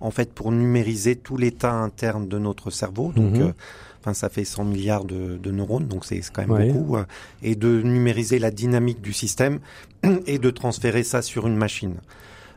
en 0.00 0.10
fait 0.10 0.32
pour 0.32 0.50
numériser 0.52 1.16
tout 1.16 1.36
l'état 1.36 1.72
interne 1.72 2.26
de 2.28 2.38
notre 2.38 2.70
cerveau, 2.70 3.12
donc 3.16 3.36
Mhm. 3.36 3.42
euh, 3.42 3.52
enfin 4.06 4.14
ça 4.14 4.28
fait 4.28 4.44
100 4.44 4.64
milliards 4.64 5.04
de, 5.04 5.36
de 5.36 5.50
neurones, 5.50 5.88
donc 5.88 6.04
c'est 6.04 6.20
quand 6.32 6.46
même 6.46 6.72
beaucoup, 6.72 6.96
euh, 6.96 7.04
et 7.42 7.56
de 7.56 7.82
numériser 7.82 8.38
la 8.38 8.52
dynamique 8.52 9.00
du 9.02 9.12
système 9.12 9.58
et 10.26 10.38
de 10.38 10.50
transférer 10.50 11.02
ça 11.02 11.22
sur 11.22 11.48
une 11.48 11.56
machine. 11.56 11.96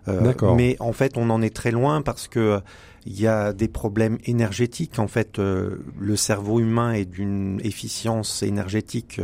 Euh. 0.08 0.32
Mais 0.56 0.76
en 0.80 0.94
fait, 0.94 1.18
on 1.18 1.30
en 1.32 1.42
est 1.42 1.54
très 1.56 1.72
loin 1.72 2.04
parce 2.04 2.28
que 2.28 2.40
euh, 2.40 2.60
il 3.08 3.20
y 3.20 3.26
a 3.26 3.52
des 3.54 3.68
problèmes 3.68 4.18
énergétiques. 4.26 5.00
En 5.00 5.08
fait, 5.08 5.40
euh, 5.40 5.78
le 6.00 6.16
cerveau 6.16 6.60
humain 6.60 6.94
est 6.94 7.06
d'une 7.06 7.60
efficience 7.64 8.44
énergétique 8.44 9.20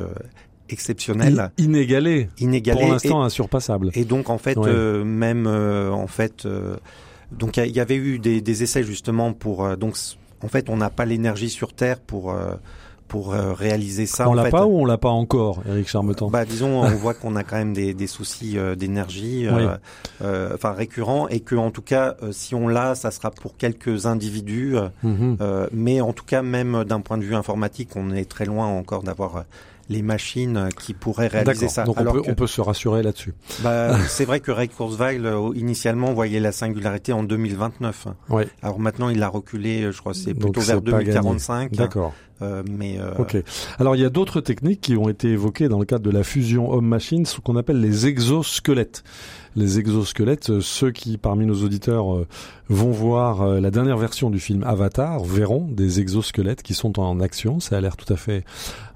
exceptionnelle, 0.70 1.52
I- 1.60 1.64
Inégalé. 1.66 2.30
inégalée. 2.40 2.80
Pour 2.82 2.90
l'instant, 2.92 3.22
insurpassable. 3.24 3.92
et 3.94 4.04
donc 4.06 4.30
en 4.32 4.38
fait, 4.40 4.58
Ouais. 4.58 5.04
même 5.04 5.46
en 5.48 6.08
fait, 6.08 6.48
donc 7.32 7.58
il 7.58 7.72
y 7.76 7.80
avait 7.80 7.96
eu 7.98 8.18
des, 8.18 8.42
des 8.42 8.64
essais 8.64 8.84
justement 8.84 9.34
pour 9.34 9.78
donc 9.78 9.96
en 10.44 10.48
fait 10.48 10.70
on 10.70 10.78
n'a 10.78 10.90
pas 10.90 11.06
l'énergie 11.06 11.50
sur 11.50 11.74
Terre 11.74 12.00
pour 12.00 12.32
euh, 12.32 12.56
pour 13.08 13.34
euh, 13.36 13.54
réaliser 13.54 14.08
ça. 14.08 14.28
on 14.28 14.34
l'a 14.34 14.50
pas 14.50 14.66
ou 14.66 14.80
on 14.80 14.86
l'a 14.86 14.98
pas 14.98 15.10
encore, 15.10 15.62
Éric 15.70 15.88
Charmeton 15.88 16.30
Bah, 16.32 16.44
disons, 16.44 16.82
on 16.82 16.90
voit 16.96 17.14
qu'on 17.14 17.36
a 17.36 17.44
quand 17.44 17.56
même 17.56 17.72
des, 17.74 17.94
des 17.94 18.08
soucis 18.08 18.58
euh, 18.58 18.74
d'énergie, 18.76 19.46
euh, 19.48 19.78
Oui. 20.52 20.70
récurrents, 20.76 21.28
et 21.28 21.40
que 21.40 21.54
en 21.56 21.70
tout 21.70 21.84
cas, 21.84 22.16
si 22.32 22.56
on 22.56 22.68
l'a, 22.68 22.96
ça 22.96 23.12
sera 23.12 23.30
pour 23.30 23.58
quelques 23.58 24.08
individus. 24.08 24.76
Mhm. 25.04 25.38
euh, 25.40 25.68
mais 25.72 26.02
en 26.02 26.14
tout 26.14 26.26
cas, 26.26 26.42
même 26.42 26.84
d'un 26.84 27.00
point 27.00 27.20
de 27.20 27.24
vue 27.24 27.36
informatique, 27.36 27.92
on 27.96 28.12
est 28.12 28.26
très 28.28 28.46
loin 28.46 28.66
encore 28.66 29.04
d'avoir 29.04 29.46
les 29.90 30.02
machines 30.02 30.70
qui 30.80 30.94
pourraient 30.94 31.28
réaliser 31.28 31.68
ça. 31.68 31.84
Donc 31.84 32.00
on 32.00 32.04
peut, 32.12 32.22
que- 32.22 32.32
on 32.32 32.36
peut 32.36 32.48
se 32.48 32.62
rassurer 32.62 33.04
là-dessus. 33.04 33.34
bah, 33.62 33.98
c'est 34.08 34.26
vrai 34.26 34.40
que 34.40 34.52
Ray 34.52 34.68
Kurzweil, 34.70 35.20
euh, 35.24 35.52
initialement, 35.56 36.14
voyait 36.14 36.40
la 36.40 36.52
singularité 36.52 37.14
en 37.14 37.24
2029. 37.24 38.08
Ouais. 38.30 38.48
Alors 38.64 38.80
maintenant, 38.80 39.10
il 39.10 39.22
a 39.22 39.28
reculé, 39.28 39.84
euh, 39.84 39.92
je 39.92 40.00
crois, 40.00 40.14
c'est 40.14 40.34
plutôt 40.34 40.62
vers 40.62 40.82
pas 40.82 40.92
gagné. 40.92 41.06
2045. 41.06 41.72
D'accord. 41.74 42.14
Euh, 42.42 42.64
mais 42.70 42.98
euh, 43.00 43.12
Ok. 43.18 43.38
Alors 43.80 43.96
il 43.96 44.02
y 44.02 44.06
a 44.06 44.10
d'autres 44.10 44.42
techniques 44.42 44.82
qui 44.82 44.98
ont 44.98 45.08
été 45.08 45.30
évoquées 45.30 45.70
dans 45.70 45.80
le 45.80 45.86
cadre 45.86 46.04
de 46.04 46.12
la 46.12 46.24
fusion 46.24 46.70
homme-machine, 46.72 47.26
ce 47.26 47.40
qu'on 47.40 47.56
appelle 47.56 47.80
les 47.80 48.08
exosquelettes. 48.08 49.04
Les 49.56 49.80
exosquelettes, 49.80 50.50
euh, 50.50 50.60
ceux 50.60 50.92
qui 50.92 51.18
parmi 51.18 51.46
nos 51.46 51.64
auditeurs 51.64 52.14
euh, 52.14 52.28
vont 52.68 52.92
voir 52.92 53.42
euh, 53.42 53.62
la 53.62 53.72
dernière 53.72 53.98
version 53.98 54.30
du 54.30 54.38
film 54.38 54.64
Avatar 54.64 55.24
verront 55.24 55.66
des 55.72 56.02
exosquelettes 56.02 56.62
qui 56.62 56.74
sont 56.74 57.00
en 57.00 57.22
action. 57.22 57.62
Ça 57.62 57.78
a 57.78 57.82
l'air 57.82 57.96
tout 57.96 58.12
à 58.12 58.18
fait 58.18 58.44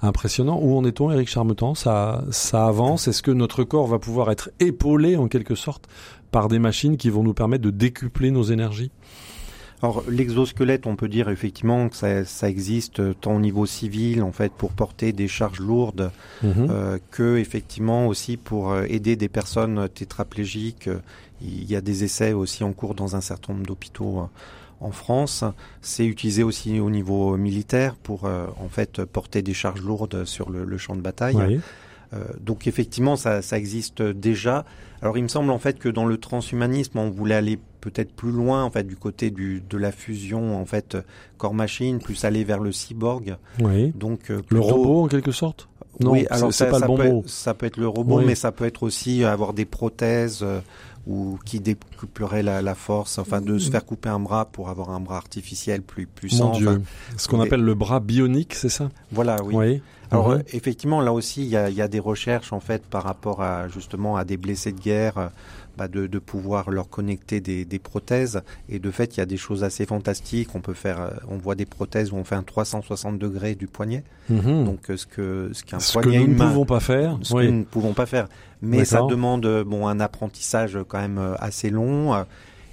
impressionnant. 0.02 0.60
Où 0.62 0.76
en 0.76 0.84
est-on, 0.84 1.12
Eric 1.12 1.30
Charmetan? 1.30 1.76
Ça, 1.76 2.26
ça 2.32 2.68
avance? 2.68 3.08
Est-ce 3.08 3.24
que 3.24 3.32
notre 3.32 3.64
corps 3.64 3.88
va 3.88 4.00
pouvoir 4.00 4.32
être 4.32 4.50
épaulé 4.60 5.16
en 5.16 5.30
quelque 5.30 5.56
sorte 5.56 5.88
par 6.30 6.50
des 6.50 6.60
machines 6.60 6.98
qui 6.98 7.10
vont 7.10 7.24
nous 7.24 7.34
permettre 7.34 7.64
de 7.64 7.72
décupler 7.72 8.30
nos 8.30 8.44
énergies? 8.44 8.92
Alors 9.82 10.04
l'exosquelette, 10.10 10.88
on 10.88 10.96
peut 10.98 11.08
dire 11.08 11.30
effectivement 11.30 11.88
que 11.88 11.96
ça, 11.96 12.26
ça 12.26 12.50
existe 12.50 13.00
euh, 13.00 13.14
tant 13.14 13.36
au 13.36 13.40
niveau 13.40 13.66
civil 13.66 14.22
en 14.24 14.32
fait 14.34 14.52
pour 14.52 14.72
porter 14.72 15.14
des 15.14 15.28
charges 15.30 15.60
lourdes 15.60 16.12
Mhm. 16.44 16.68
euh, 16.70 16.98
que 17.12 17.38
effectivement 17.38 18.08
aussi 18.08 18.36
pour 18.38 18.72
euh, 18.72 18.84
aider 18.90 19.16
des 19.16 19.30
personnes 19.30 19.88
tétraplégiques. 19.90 20.90
Il 21.42 21.64
y 21.72 21.76
a 21.78 21.82
des 21.82 22.04
essais 22.04 22.34
aussi 22.34 22.64
en 22.66 22.74
cours 22.74 22.94
dans 22.96 23.16
un 23.16 23.22
certain 23.22 23.54
nombre 23.54 23.66
d'hôpitaux 23.66 24.28
en 24.82 24.92
France. 24.92 25.46
C'est 25.82 26.06
utilisé 26.06 26.44
aussi 26.44 26.80
au 26.82 26.90
niveau 26.90 27.38
militaire 27.38 27.96
pour 27.96 28.26
euh, 28.26 28.48
en 28.62 28.68
fait 28.68 29.06
porter 29.06 29.42
des 29.42 29.54
charges 29.54 29.82
lourdes 29.82 30.26
sur 30.26 30.50
le, 30.50 30.66
le 30.66 30.78
champ 30.78 30.96
de 30.98 31.02
bataille. 31.02 31.36
Oui. 31.38 31.60
Euh, 32.14 32.24
donc 32.42 32.66
effectivement, 32.68 33.16
ça, 33.16 33.42
ça 33.42 33.58
existe 33.58 34.02
déjà. 34.02 34.66
Alors 35.02 35.18
il 35.18 35.24
me 35.24 35.28
semble 35.28 35.52
en 35.52 35.60
fait 35.60 35.78
que 35.80 35.90
dans 35.90 36.06
le 36.06 36.18
transhumanisme, 36.18 36.98
on 36.98 37.10
voulait 37.10 37.36
aller 37.36 37.60
peut-être 37.82 38.12
plus 38.14 38.32
loin 38.32 38.64
en 38.64 38.72
fait 38.72 38.84
du 38.84 38.96
côté 38.98 39.30
du, 39.32 39.62
de 39.70 39.78
la 39.78 39.92
fusion 39.92 40.60
en 40.60 40.66
fait 40.66 40.98
corps-machine, 41.38 42.00
plus 42.00 42.26
aller 42.26 42.44
vers 42.44 42.60
le 42.60 42.72
cyborg. 42.72 43.38
Oui. 43.62 43.92
Donc 43.96 44.30
euh, 44.32 44.38
Le 44.38 44.42
plutôt- 44.44 44.64
robot 44.64 45.04
en 45.04 45.08
quelque 45.08 45.32
sorte? 45.32 45.70
Non, 46.02 46.12
oui, 46.12 46.26
alors 46.30 46.54
c'est 46.54 46.66
ça, 46.66 46.72
pas 46.72 46.80
ça 46.80 46.86
le 46.86 46.88
bon 46.88 46.98
peut 46.98 47.10
mot. 47.10 47.24
Ça 47.28 47.54
peut 47.54 47.66
être 47.66 47.78
le 47.78 47.88
robot, 47.88 48.20
Oui. 48.20 48.24
mais 48.26 48.36
ça 48.36 48.52
peut 48.52 48.66
être 48.66 48.84
aussi 48.84 49.24
avoir 49.26 49.54
des 49.54 49.66
prothèses 49.66 50.40
euh, 50.44 50.60
ou 51.08 51.38
qui 51.46 51.60
décupleraient 51.60 52.44
la, 52.44 52.62
la 52.62 52.76
force, 52.76 53.18
enfin 53.18 53.42
de 53.42 53.58
se 53.58 53.70
faire 53.70 53.86
couper 53.86 54.10
un 54.10 54.20
bras 54.20 54.46
pour 54.46 54.70
avoir 54.70 54.92
un 54.92 55.00
bras 55.00 55.18
artificiel 55.18 55.82
plus 55.82 56.06
puissant. 56.08 56.50
Mon 56.54 56.58
Dieu. 56.58 56.68
Enfin, 56.70 56.80
Ce 57.18 57.28
qu'on 57.28 57.42
appelle 57.42 57.62
le 57.62 57.74
bras 57.76 58.00
bionique, 58.00 58.54
c'est 58.56 58.70
ça? 58.70 58.90
Voilà, 59.12 59.38
oui. 59.44 59.56
Oui. 59.56 59.82
Alors 60.12 60.38
effectivement, 60.54 61.02
là 61.02 61.14
aussi, 61.14 61.42
il 61.44 61.50
y 61.50 61.58
a, 61.58 61.70
il 61.70 61.76
y 61.76 61.82
a 61.82 61.88
des 61.88 62.00
recherches 62.00 62.54
en 62.54 62.60
fait 62.60 62.84
par 62.86 63.04
rapport 63.04 63.42
à 63.42 63.68
justement 63.68 64.18
à 64.18 64.26
des 64.26 64.38
blessés 64.38 64.72
de 64.72 64.80
guerre, 64.80 65.18
euh, 65.18 65.28
bah, 65.78 65.88
de, 65.88 66.08
de 66.08 66.20
pouvoir 66.20 66.72
leur 66.72 66.90
connecter 66.90 67.42
des, 67.42 67.66
des 67.66 67.80
prothèses. 67.80 68.42
Et 68.70 68.80
de 68.80 68.92
fait, 68.92 69.16
il 69.16 69.20
y 69.20 69.24
a 69.24 69.26
des 69.26 69.38
choses 69.38 69.64
assez 69.64 69.86
fantastiques. 69.86 70.50
On 70.56 70.62
peut 70.62 70.74
faire, 70.74 71.02
euh, 71.02 71.10
on 71.28 71.38
voit 71.38 71.56
des 71.56 71.66
prothèses 71.66 72.12
où 72.12 72.16
on 72.16 72.24
fait 72.24 72.36
un 72.36 72.44
360 72.44 73.20
degrés 73.20 73.56
du 73.56 73.68
poignet. 73.68 74.04
Mhm. 74.30 74.66
Donc 74.66 74.90
euh, 74.90 74.98
ce 74.98 75.06
que 75.06 75.50
ce 75.54 75.64
qu'un 75.64 75.80
Ce 75.80 75.98
que 75.98 76.04
poignet 76.04 76.20
nous 76.20 76.28
ne 76.34 76.38
pouvons 76.38 76.66
pas 76.66 76.80
faire. 76.80 77.18
ce 77.22 77.34
que 77.34 77.42
nous 77.46 77.60
ne 77.60 77.64
pouvons 77.64 77.94
pas 77.94 78.06
faire. 78.06 78.28
Mais 78.62 78.86
ça 78.86 79.04
demande 79.04 79.64
bon 79.66 79.88
un 79.88 80.00
apprentissage 80.00 80.78
quand 80.88 81.00
même 81.00 81.36
assez 81.40 81.70
long. 81.70 82.14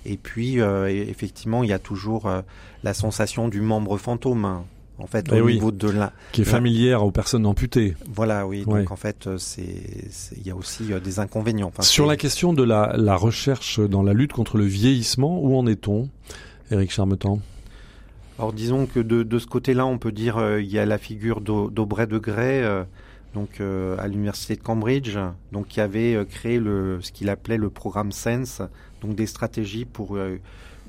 Et 0.09 0.17
puis 0.17 0.61
euh, 0.61 0.87
effectivement, 0.89 1.65
il 1.65 1.71
y 1.71 1.73
a 1.73 1.79
toujours 1.79 2.27
euh, 2.27 2.41
la 2.85 2.95
sensation 2.95 3.49
du 3.49 3.61
membre 3.61 3.99
fantôme. 3.99 4.63
En 4.99 5.07
fait, 5.07 5.27
Eh 5.31 5.41
au 5.41 5.45
oui. 5.45 5.55
niveau 5.55 5.73
de 5.73 5.91
la, 5.91 6.13
Qui 6.33 6.41
est 6.41 6.45
familière 6.45 7.05
aux 7.05 7.11
personnes 7.11 7.45
amputées. 7.45 7.95
voilà, 8.07 8.47
oui. 8.47 8.65
Ouais. 8.67 8.81
Donc 8.81 8.91
en 8.93 8.97
fait, 8.97 9.27
euh, 9.27 9.37
il 9.59 10.47
y 10.47 10.51
a 10.51 10.57
aussi 10.57 10.93
euh, 10.93 11.01
des 11.01 11.19
inconvénients. 11.19 11.69
Enfin, 11.69 11.83
Sur 11.83 12.07
la 12.07 12.17
question 12.17 12.55
de 12.55 12.63
la, 12.63 12.95
la 12.97 13.15
recherche 13.15 13.79
dans 13.79 14.03
la 14.03 14.15
lutte 14.15 14.33
contre 14.33 14.57
le 14.57 14.65
vieillissement, 14.65 15.39
où 15.43 15.55
en 15.57 15.67
est-on 15.67 16.09
Éric 16.71 16.91
Charmetan? 16.93 17.41
Alors 18.39 18.53
disons 18.53 18.87
que 18.87 19.01
de, 19.01 19.23
de 19.23 19.39
ce 19.39 19.47
côté-là, 19.47 19.85
on 19.87 19.99
peut 19.99 20.13
dire 20.13 20.39
euh, 20.39 20.61
il 20.63 20.69
y 20.71 20.79
a 20.79 20.87
la 20.87 20.99
figure 20.99 21.41
d'Au- 21.43 21.69
d'Aubrey 21.71 22.07
de 22.07 22.19
Grey, 22.19 22.63
euh, 22.63 22.85
donc 23.35 23.61
euh, 23.61 23.97
à 23.99 24.09
l'université 24.09 24.57
de 24.57 24.63
Cambridge, 24.63 25.17
donc 25.53 25.69
qui 25.69 25.81
avait 25.83 26.19
créé 26.31 26.59
le, 26.59 26.99
ce 27.03 27.13
qu'il 27.13 27.29
appelait 27.29 27.59
le 27.59 27.69
programme 27.71 28.13
Sense, 28.13 28.63
donc 29.03 29.15
des 29.15 29.27
stratégies 29.27 29.85
pour 29.85 30.17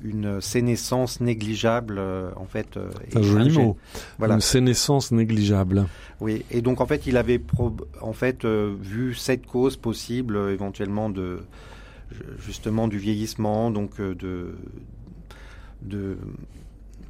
une 0.04 0.40
sénescence 0.40 1.20
négligeable, 1.20 1.96
euh, 1.98 2.30
en 2.36 2.44
fait. 2.46 2.76
euh, 2.76 2.90
C'est 3.10 3.18
un 3.18 3.22
joli 3.22 3.50
mot. 3.56 3.76
Voilà. 4.18 4.34
Une 4.34 4.40
sénescence 4.40 5.10
négligeable. 5.12 5.86
Oui, 6.20 6.44
et 6.50 6.62
donc 6.62 6.80
en 6.80 6.86
fait, 6.86 7.06
il 7.06 7.16
avait 7.16 7.40
en 8.00 8.12
fait 8.12 8.44
euh, 8.44 8.74
vu 8.80 9.14
sept 9.14 9.46
causes 9.46 9.76
possibles 9.76 10.36
éventuellement 10.50 11.10
de 11.10 11.40
justement 12.38 12.88
du 12.88 12.98
vieillissement, 12.98 13.70
donc 13.70 14.00
de 14.00 14.54
de 15.82 16.16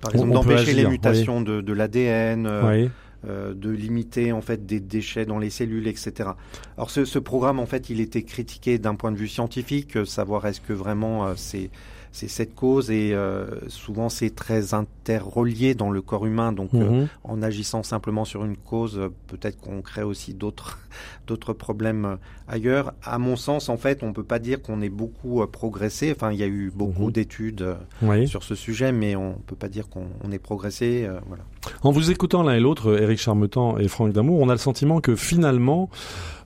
par 0.00 0.14
exemple 0.14 0.32
d'empêcher 0.32 0.72
les 0.74 0.86
mutations 0.86 1.40
de, 1.40 1.60
de 1.60 1.72
l'ADN, 1.72 2.48
oui. 2.64 2.90
euh, 3.28 3.54
de 3.54 3.70
limiter 3.70 4.32
en 4.32 4.40
fait 4.40 4.66
des 4.66 4.80
déchets 4.80 5.24
dans 5.26 5.38
les 5.38 5.50
cellules, 5.50 5.86
etc. 5.88 6.30
Alors 6.76 6.90
ce, 6.90 7.04
ce 7.04 7.18
programme 7.18 7.58
en 7.60 7.66
fait, 7.66 7.90
il 7.90 8.00
était 8.00 8.22
critiqué 8.22 8.78
d'un 8.78 8.94
point 8.94 9.10
de 9.12 9.16
vue 9.16 9.28
scientifique, 9.28 9.96
euh, 9.96 10.04
savoir 10.04 10.46
est-ce 10.46 10.60
que 10.60 10.72
vraiment 10.72 11.26
euh, 11.26 11.32
c'est 11.36 11.70
c'est 12.12 12.28
cette 12.28 12.54
cause 12.54 12.90
et 12.90 13.12
euh, 13.14 13.46
souvent 13.68 14.08
c'est 14.08 14.34
très 14.34 14.74
interrelié 14.74 15.74
dans 15.74 15.90
le 15.90 16.02
corps 16.02 16.26
humain, 16.26 16.52
donc 16.52 16.74
euh, 16.74 16.88
Mhm. 17.02 17.08
en 17.24 17.42
agissant 17.42 17.82
simplement 17.82 18.24
sur 18.24 18.44
une 18.44 18.56
cause, 18.56 18.98
euh, 18.98 19.08
peut-être 19.28 19.58
qu'on 19.60 19.82
crée 19.82 20.02
aussi 20.02 20.34
d'autres 20.34 20.78
d'autres 21.26 21.52
problèmes 21.52 22.16
ailleurs. 22.48 22.94
À 23.02 23.18
mon 23.18 23.36
sens, 23.36 23.68
en 23.68 23.76
fait, 23.76 24.02
on 24.02 24.12
peut 24.12 24.24
pas 24.24 24.38
dire 24.38 24.62
qu'on 24.62 24.80
ait 24.80 24.88
beaucoup 24.88 25.46
progressé. 25.46 26.12
Enfin, 26.14 26.32
il 26.32 26.38
y 26.38 26.42
a 26.42 26.46
eu 26.46 26.72
beaucoup 26.74 27.06
Mhm. 27.06 27.12
d'études 27.12 27.76
Oui. 28.02 28.26
sur 28.26 28.42
ce 28.42 28.54
sujet, 28.54 28.92
mais 28.92 29.14
on 29.16 29.34
peut 29.46 29.56
pas 29.56 29.68
dire 29.68 29.88
qu'on 29.88 30.06
on 30.24 30.32
ait 30.32 30.38
progressé. 30.38 31.06
voilà. 31.26 31.44
En 31.82 31.90
vous 31.90 32.10
écoutant 32.10 32.42
l'un 32.42 32.54
et 32.54 32.60
l'autre, 32.60 33.00
Éric 33.00 33.18
Charmetan 33.18 33.78
et 33.78 33.88
Franck 33.88 34.12
Damour, 34.12 34.40
on 34.40 34.48
a 34.48 34.52
le 34.52 34.58
sentiment 34.58 35.00
que 35.00 35.16
finalement, 35.16 35.90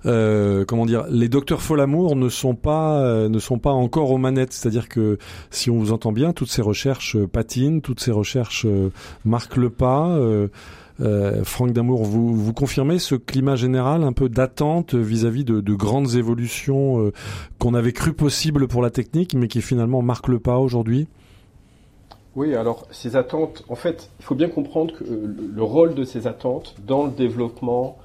euh, 0.06 0.64
comment 0.64 0.86
dire, 0.86 1.04
les 1.10 1.28
docteurs 1.28 1.62
Folamour 1.62 2.16
ne 2.16 2.28
sont 2.28 2.54
pas 2.54 3.00
euh, 3.00 3.28
ne 3.28 3.38
sont 3.38 3.58
pas 3.58 3.70
encore 3.70 4.10
aux 4.10 4.18
manettes. 4.18 4.52
C'est-à-dire 4.52 4.88
que 4.88 5.18
si 5.50 5.70
on 5.70 5.78
vous 5.78 5.92
entend 5.92 6.12
bien, 6.12 6.32
toutes 6.32 6.50
ces 6.50 6.62
recherches 6.62 7.16
euh, 7.16 7.26
patinent, 7.26 7.80
toutes 7.80 8.00
ces 8.00 8.10
recherches 8.10 8.66
marquent 9.24 9.56
le 9.56 9.70
pas. 9.70 10.18
Franck 11.42 11.72
Damour, 11.72 12.04
vous, 12.04 12.52
confirmez 12.52 13.00
ce 13.00 13.16
climat 13.16 13.56
général 13.56 14.04
un 14.04 14.12
peu 14.12 14.28
d'attente 14.28 14.94
vis-à-vis 14.94 15.44
de, 15.44 15.60
de, 15.60 15.74
grandes 15.74 16.14
évolutions 16.14 17.10
qu'on 17.58 17.74
avait 17.74 17.92
cru 17.92 18.12
possibles 18.12 18.68
pour 18.68 18.82
la 18.82 18.90
technique, 18.90 19.34
mais 19.34 19.48
qui 19.48 19.62
finalement 19.62 20.00
marquent 20.02 20.28
le 20.28 20.38
pas 20.38 20.58
aujourd'hui? 20.58 21.08
Oui, 22.36 22.54
alors 22.54 22.86
ces 22.90 23.16
attentes, 23.16 23.64
en 23.68 23.74
fait, 23.74 24.10
il 24.18 24.24
faut 24.24 24.34
bien 24.34 24.48
comprendre 24.48 24.94
que 24.94 25.04
le 25.04 25.62
rôle 25.62 25.94
de 25.94 26.04
ces 26.04 26.26
attentes 26.26 26.74
dans 26.86 27.04
le 27.04 27.10
développement 27.10 27.98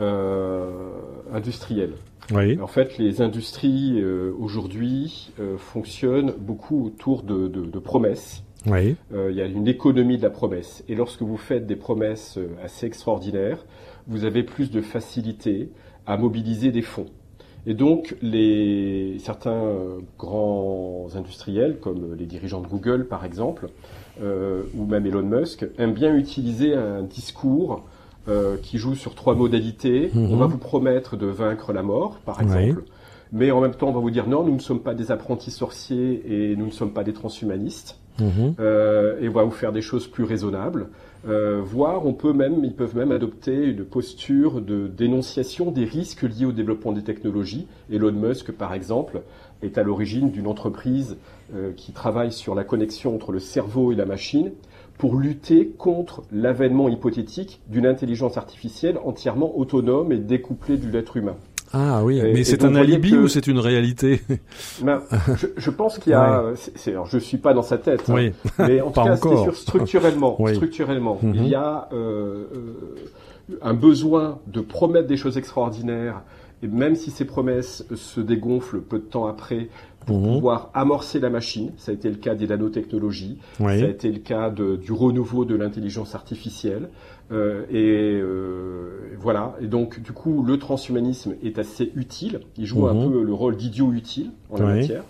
euh, 0.00 0.92
industriel. 1.32 1.92
Oui. 2.32 2.58
En 2.60 2.66
fait, 2.66 2.96
les 2.98 3.20
industries 3.20 4.00
euh, 4.00 4.32
aujourd'hui 4.38 5.32
euh, 5.38 5.58
fonctionnent 5.58 6.32
beaucoup 6.38 6.86
autour 6.86 7.22
de, 7.22 7.48
de, 7.48 7.66
de 7.66 7.78
promesses. 7.78 8.42
Oui. 8.66 8.96
Euh, 9.12 9.30
il 9.30 9.36
y 9.36 9.42
a 9.42 9.44
une 9.44 9.68
économie 9.68 10.16
de 10.16 10.22
la 10.22 10.30
promesse. 10.30 10.82
Et 10.88 10.94
lorsque 10.94 11.20
vous 11.20 11.36
faites 11.36 11.66
des 11.66 11.76
promesses 11.76 12.38
euh, 12.38 12.48
assez 12.62 12.86
extraordinaires, 12.86 13.64
vous 14.06 14.24
avez 14.24 14.42
plus 14.42 14.70
de 14.70 14.80
facilité 14.80 15.68
à 16.06 16.16
mobiliser 16.16 16.72
des 16.72 16.80
fonds. 16.82 17.06
Et 17.66 17.74
donc, 17.74 18.16
les, 18.20 19.16
certains 19.20 19.62
grands 20.18 21.08
industriels, 21.14 21.78
comme 21.80 22.14
les 22.14 22.26
dirigeants 22.26 22.60
de 22.60 22.66
Google 22.66 23.06
par 23.06 23.24
exemple, 23.24 23.68
euh, 24.22 24.62
ou 24.74 24.84
même 24.84 25.06
Elon 25.06 25.22
Musk, 25.22 25.66
aiment 25.78 25.94
bien 25.94 26.14
utiliser 26.14 26.74
un 26.74 27.02
discours 27.02 27.84
euh, 28.28 28.56
qui 28.62 28.78
joue 28.78 28.94
sur 28.94 29.14
trois 29.14 29.34
modalités. 29.34 30.10
On 30.14 30.20
mhm. 30.20 30.38
va 30.38 30.46
vous 30.46 30.58
promettre 30.58 31.16
de 31.16 31.26
vaincre 31.26 31.72
la 31.72 31.82
mort, 31.82 32.20
par 32.24 32.40
exemple. 32.40 32.84
Mais 33.32 33.50
en 33.50 33.60
même 33.60 33.74
temps, 33.74 33.88
on 33.88 33.92
va 33.92 34.00
vous 34.00 34.10
dire 34.10 34.28
non, 34.28 34.44
nous 34.44 34.54
ne 34.54 34.60
sommes 34.60 34.80
pas 34.80 34.94
des 34.94 35.10
apprentis 35.10 35.50
sorciers 35.50 36.22
et 36.26 36.56
nous 36.56 36.66
ne 36.66 36.70
sommes 36.70 36.92
pas 36.92 37.04
des 37.04 37.12
transhumanistes. 37.12 37.98
Mhm. 38.20 38.54
Euh, 38.60 39.20
et 39.20 39.28
on 39.28 39.32
va 39.32 39.42
vous 39.42 39.50
faire 39.50 39.72
des 39.72 39.82
choses 39.82 40.06
plus 40.06 40.24
raisonnables. 40.24 40.86
Euh, 41.26 41.62
voire 41.64 42.04
on 42.04 42.12
peut 42.12 42.34
même, 42.34 42.64
ils 42.64 42.74
peuvent 42.74 42.96
même 42.96 43.10
adopter 43.10 43.64
une 43.64 43.84
posture 43.84 44.60
de 44.60 44.88
dénonciation 44.88 45.70
des 45.70 45.84
risques 45.84 46.22
liés 46.22 46.44
au 46.44 46.52
développement 46.52 46.92
des 46.92 47.02
technologies. 47.02 47.66
Elon 47.90 48.12
Musk, 48.12 48.52
par 48.52 48.74
exemple, 48.74 49.22
est 49.62 49.78
à 49.78 49.82
l'origine 49.82 50.30
d'une 50.30 50.46
entreprise 50.46 51.16
euh, 51.54 51.72
qui 51.72 51.92
travaille 51.92 52.32
sur 52.32 52.54
la 52.54 52.64
connexion 52.64 53.14
entre 53.14 53.32
le 53.32 53.38
cerveau 53.38 53.90
et 53.90 53.94
la 53.94 54.04
machine 54.04 54.52
pour 54.98 55.16
lutter 55.16 55.68
contre 55.68 56.22
l'avènement 56.30 56.88
hypothétique 56.88 57.62
d'une 57.68 57.86
intelligence 57.86 58.36
artificielle 58.36 58.98
entièrement 59.02 59.56
autonome 59.58 60.12
et 60.12 60.18
découplée 60.18 60.76
de 60.76 60.88
l'être 60.88 61.16
humain. 61.16 61.36
Ah 61.76 62.04
oui, 62.04 62.20
mais 62.22 62.44
c'est 62.44 62.64
un 62.64 62.76
alibi 62.76 63.16
ou 63.16 63.26
c'est 63.26 63.46
une 63.46 63.58
réalité? 63.58 64.20
Ben, 64.82 65.02
je, 65.36 65.46
je, 65.56 65.70
pense 65.70 65.98
qu'il 65.98 66.12
y 66.12 66.14
a. 66.14 66.52
C'est, 66.54 66.92
alors, 66.92 67.06
je 67.06 67.18
suis 67.18 67.38
pas 67.38 67.54
dans 67.54 67.62
sa 67.62 67.78
tête, 67.78 68.08
hein, 68.08 68.30
mais 68.58 68.80
en 68.80 68.90
tout 68.90 69.02
cas, 69.02 69.16
c'est 69.16 69.42
sûr 69.42 69.56
structurellement. 69.56 70.38
Structurellement, 70.54 71.18
il 71.22 71.46
y 71.46 71.50
mhm. 71.50 71.54
a 71.54 71.88
euh, 71.92 72.44
euh, 72.54 73.58
un 73.62 73.74
besoin 73.74 74.38
de 74.46 74.60
promettre 74.60 75.08
des 75.08 75.16
choses 75.16 75.38
extraordinaires, 75.38 76.22
et 76.62 76.68
même 76.68 76.94
si 76.94 77.10
ces 77.10 77.24
promesses 77.24 77.84
se 77.94 78.20
dégonflent 78.20 78.80
peu 78.80 78.98
de 78.98 79.04
temps 79.04 79.26
après, 79.26 79.68
pour 80.06 80.18
mhm. 80.18 80.34
pouvoir 80.34 80.70
amorcer 80.74 81.18
la 81.18 81.30
machine. 81.30 81.72
Ça 81.76 81.92
a 81.92 81.94
été 81.94 82.08
le 82.08 82.16
cas 82.16 82.34
des 82.34 82.46
nanotechnologies, 82.46 83.38
ça 83.58 83.66
a 83.66 83.74
été 83.74 84.10
le 84.10 84.20
cas 84.20 84.50
de, 84.50 84.76
du 84.76 84.92
renouveau 84.92 85.44
de 85.44 85.54
l'intelligence 85.54 86.14
artificielle. 86.14 86.88
Euh, 87.32 87.64
et 87.70 88.20
euh, 88.20 89.16
voilà. 89.18 89.56
Et 89.60 89.66
donc, 89.66 90.00
du 90.00 90.12
coup, 90.12 90.42
le 90.42 90.58
transhumanisme 90.58 91.34
est 91.42 91.58
assez 91.58 91.92
utile. 91.94 92.40
Il 92.56 92.66
joue 92.66 92.86
un 92.86 92.94
mhm. 92.94 93.10
peu 93.10 93.22
le 93.22 93.32
rôle 93.32 93.56
d'idiot 93.56 93.92
utile 93.92 94.30
en 94.50 94.58
la 94.58 94.74
matière. 94.74 95.04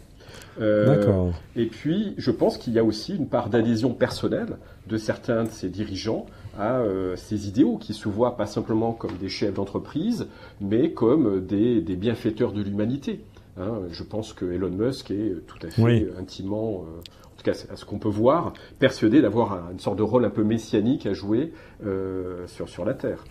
Euh, 0.61 1.30
et 1.56 1.66
puis, 1.66 2.14
je 2.16 2.30
pense 2.30 2.59
qu'il 2.59 2.73
y 2.73 2.78
a 2.78 2.85
aussi 2.85 3.14
une 3.14 3.26
part 3.26 3.49
d'adhésion 3.49 3.92
personnelle 3.92 4.59
de 4.87 4.97
certains 4.97 5.44
de 5.44 5.49
ces 5.49 5.68
dirigeants 5.68 6.26
à 6.59 6.78
euh, 6.78 7.16
ces 7.16 7.49
idéaux 7.49 7.76
qui 7.76 7.94
se 7.94 8.09
voient 8.09 8.37
pas 8.37 8.47
simplement 8.47 8.92
comme 8.92 9.16
des 9.18 9.28
chefs 9.28 9.54
d'entreprise, 9.54 10.26
mais 10.61 10.92
comme 10.92 11.44
des, 11.44 11.80
des 11.80 11.97
bienfaiteurs 11.97 12.52
de 12.52 12.62
l'humanité. 12.62 13.21
Hein. 13.56 13.83
je 13.92 14.02
pense 14.02 14.33
que 14.33 14.47
Elon 14.47 14.71
Musk 14.71 15.12
est 15.12 15.47
tout 15.47 15.64
à 15.64 15.71
fait 15.71 16.09
intimement 16.18 16.85
euh, 16.88 17.00
à 17.46 17.76
ce 17.76 17.84
qu'on 17.84 17.98
peut 17.98 18.08
voir, 18.08 18.52
persuadé 18.78 19.20
d'avoir 19.20 19.70
une 19.70 19.78
sorte 19.78 19.98
de 19.98 20.02
rôle 20.02 20.24
un 20.24 20.30
peu 20.30 20.44
messianique 20.44 21.06
à 21.06 21.12
jouer 21.12 21.52
euh, 21.84 22.47
sur, 22.47 22.68
sur 22.68 22.84
la 22.84 22.94
Terre. 22.94 23.25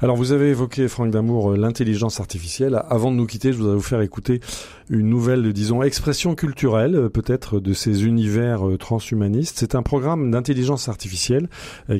Alors 0.00 0.16
vous 0.16 0.32
avez 0.32 0.50
évoqué, 0.50 0.86
Franck 0.86 1.10
Damour, 1.10 1.52
euh, 1.52 1.56
l'intelligence 1.56 2.20
artificielle. 2.20 2.80
Avant 2.88 3.10
de 3.10 3.16
nous 3.16 3.26
quitter, 3.26 3.52
je 3.52 3.58
voudrais 3.58 3.74
vous 3.74 3.80
faire 3.80 4.02
écouter 4.02 4.40
une 4.88 5.08
nouvelle, 5.08 5.52
disons, 5.52 5.82
expression 5.82 6.34
culturelle, 6.34 6.94
euh, 6.94 7.08
peut-être, 7.08 7.58
de 7.58 7.72
ces 7.72 8.06
univers 8.06 8.62
transhumanistes. 8.78 9.58
C'est 9.58 9.74
un 9.74 9.82
programme 9.82 10.30
d'intelligence 10.30 10.88
artificielle 10.88 11.48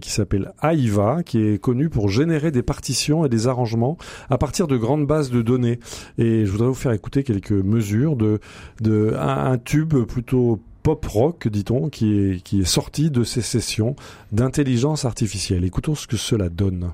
qui 0.00 0.10
s'appelle 0.10 0.52
AIVA, 0.62 1.22
qui 1.24 1.40
est 1.40 1.60
connu 1.60 1.88
pour 1.88 2.08
générer 2.08 2.50
des 2.50 2.62
partitions 2.62 3.24
et 3.24 3.28
des 3.28 3.48
arrangements 3.48 3.96
à 4.30 4.38
partir 4.38 4.68
de 4.68 4.76
grandes 4.76 5.06
bases 5.06 5.30
de 5.30 5.42
données. 5.42 5.80
Et 6.18 6.44
je 6.46 6.50
voudrais 6.50 6.68
vous 6.68 6.74
faire 6.74 6.92
écouter 6.92 7.24
quelques 7.24 7.52
mesures 7.52 8.16
de, 8.16 8.38
de 8.80 9.14
un 9.18 9.58
tube 9.58 9.94
plutôt 10.04 10.60
pop 10.86 11.04
rock, 11.06 11.48
dit-on, 11.48 11.88
qui 11.88 12.14
est, 12.14 12.64
sorti 12.64 13.10
de 13.10 13.24
ces 13.24 13.42
sessions 13.42 13.96
d'intelligence 14.30 15.04
artificielle. 15.04 15.64
Écoutons 15.64 15.96
ce 15.96 16.06
que 16.06 16.16
cela 16.16 16.48
donne. 16.48 16.92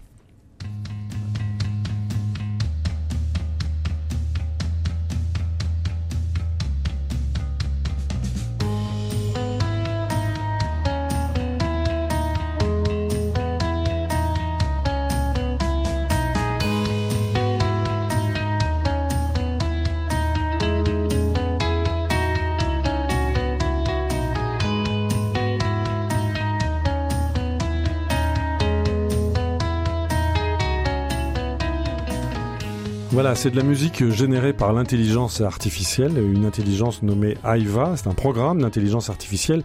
Voilà, 33.12 33.34
c'est 33.34 33.50
de 33.50 33.56
la 33.56 33.62
musique 33.62 34.08
générée 34.08 34.54
par 34.54 34.72
l'intelligence 34.72 35.42
artificielle, 35.42 36.16
une 36.16 36.46
intelligence 36.46 37.02
nommée 37.02 37.36
AIVA. 37.44 37.92
C'est 37.96 38.06
un 38.06 38.14
programme 38.14 38.62
d'intelligence 38.62 39.10
artificielle. 39.10 39.64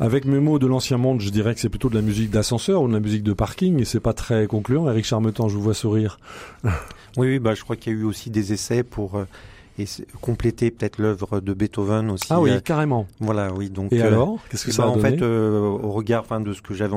Avec 0.00 0.24
mes 0.24 0.40
mots 0.40 0.58
de 0.58 0.66
l'ancien 0.66 0.98
monde, 0.98 1.20
je 1.20 1.30
dirais 1.30 1.54
que 1.54 1.60
c'est 1.60 1.68
plutôt 1.68 1.88
de 1.88 1.94
la 1.94 2.02
musique 2.02 2.30
d'ascenseur 2.30 2.82
ou 2.82 2.88
de 2.88 2.92
la 2.92 2.98
musique 2.98 3.22
de 3.22 3.32
parking, 3.32 3.80
et 3.80 3.84
c'est 3.84 4.00
pas 4.00 4.12
très 4.12 4.48
concluant. 4.48 4.90
Eric 4.90 5.04
Charmetan, 5.04 5.48
je 5.48 5.54
vous 5.54 5.62
vois 5.62 5.74
sourire. 5.74 6.18
Oui, 7.16 7.28
oui, 7.28 7.38
bah, 7.38 7.54
je 7.54 7.62
crois 7.62 7.76
qu'il 7.76 7.92
y 7.92 7.96
a 7.96 7.98
eu 8.00 8.02
aussi 8.02 8.28
des 8.28 8.52
essais 8.52 8.82
pour 8.82 9.18
euh, 9.18 9.84
compléter 10.20 10.72
peut-être 10.72 10.98
l'œuvre 10.98 11.38
de 11.38 11.54
Beethoven 11.54 12.10
aussi. 12.10 12.26
Ah 12.28 12.40
oui, 12.40 12.50
euh, 12.50 12.58
carrément. 12.58 13.06
Voilà, 13.20 13.52
oui. 13.52 13.70
Donc. 13.70 13.92
Et 13.92 14.02
euh, 14.02 14.08
alors, 14.08 14.40
qu'est-ce 14.50 14.64
que 14.64 14.72
ça 14.72 14.82
bah, 14.82 14.88
a 14.88 14.90
En 14.90 14.98
fait, 14.98 15.22
au 15.22 15.92
regard, 15.92 16.22
enfin, 16.22 16.40
de 16.40 16.52
ce 16.52 16.60
que 16.60 16.74
j'avais 16.74 16.96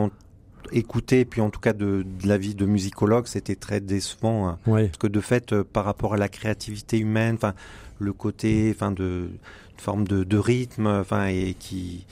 écouter, 0.72 1.26
puis 1.26 1.42
en 1.42 1.50
tout 1.50 1.60
cas 1.60 1.74
de, 1.74 2.06
de 2.22 2.28
l'avis 2.28 2.56
de 2.56 2.66
musicologue, 2.66 3.28
c'était 3.28 3.56
très 3.56 3.80
décevant. 3.80 4.50
Hein. 4.50 4.60
Parce 4.66 4.98
que 4.98 5.08
de 5.08 5.20
fait, 5.20 5.54
euh, 5.54 5.64
par 5.64 5.86
rapport 5.86 6.14
à 6.14 6.18
la 6.18 6.30
créativité 6.30 6.98
humaine, 7.00 7.36
enfin, 7.36 7.54
le 8.00 8.14
côté, 8.14 8.72
enfin, 8.76 8.92
de, 8.92 9.30
forme 9.78 10.08
de, 10.08 10.24
de 10.24 10.38
rythme, 10.38 10.88
enfin, 10.88 11.28
et 11.28 11.56
qui, 11.58 12.06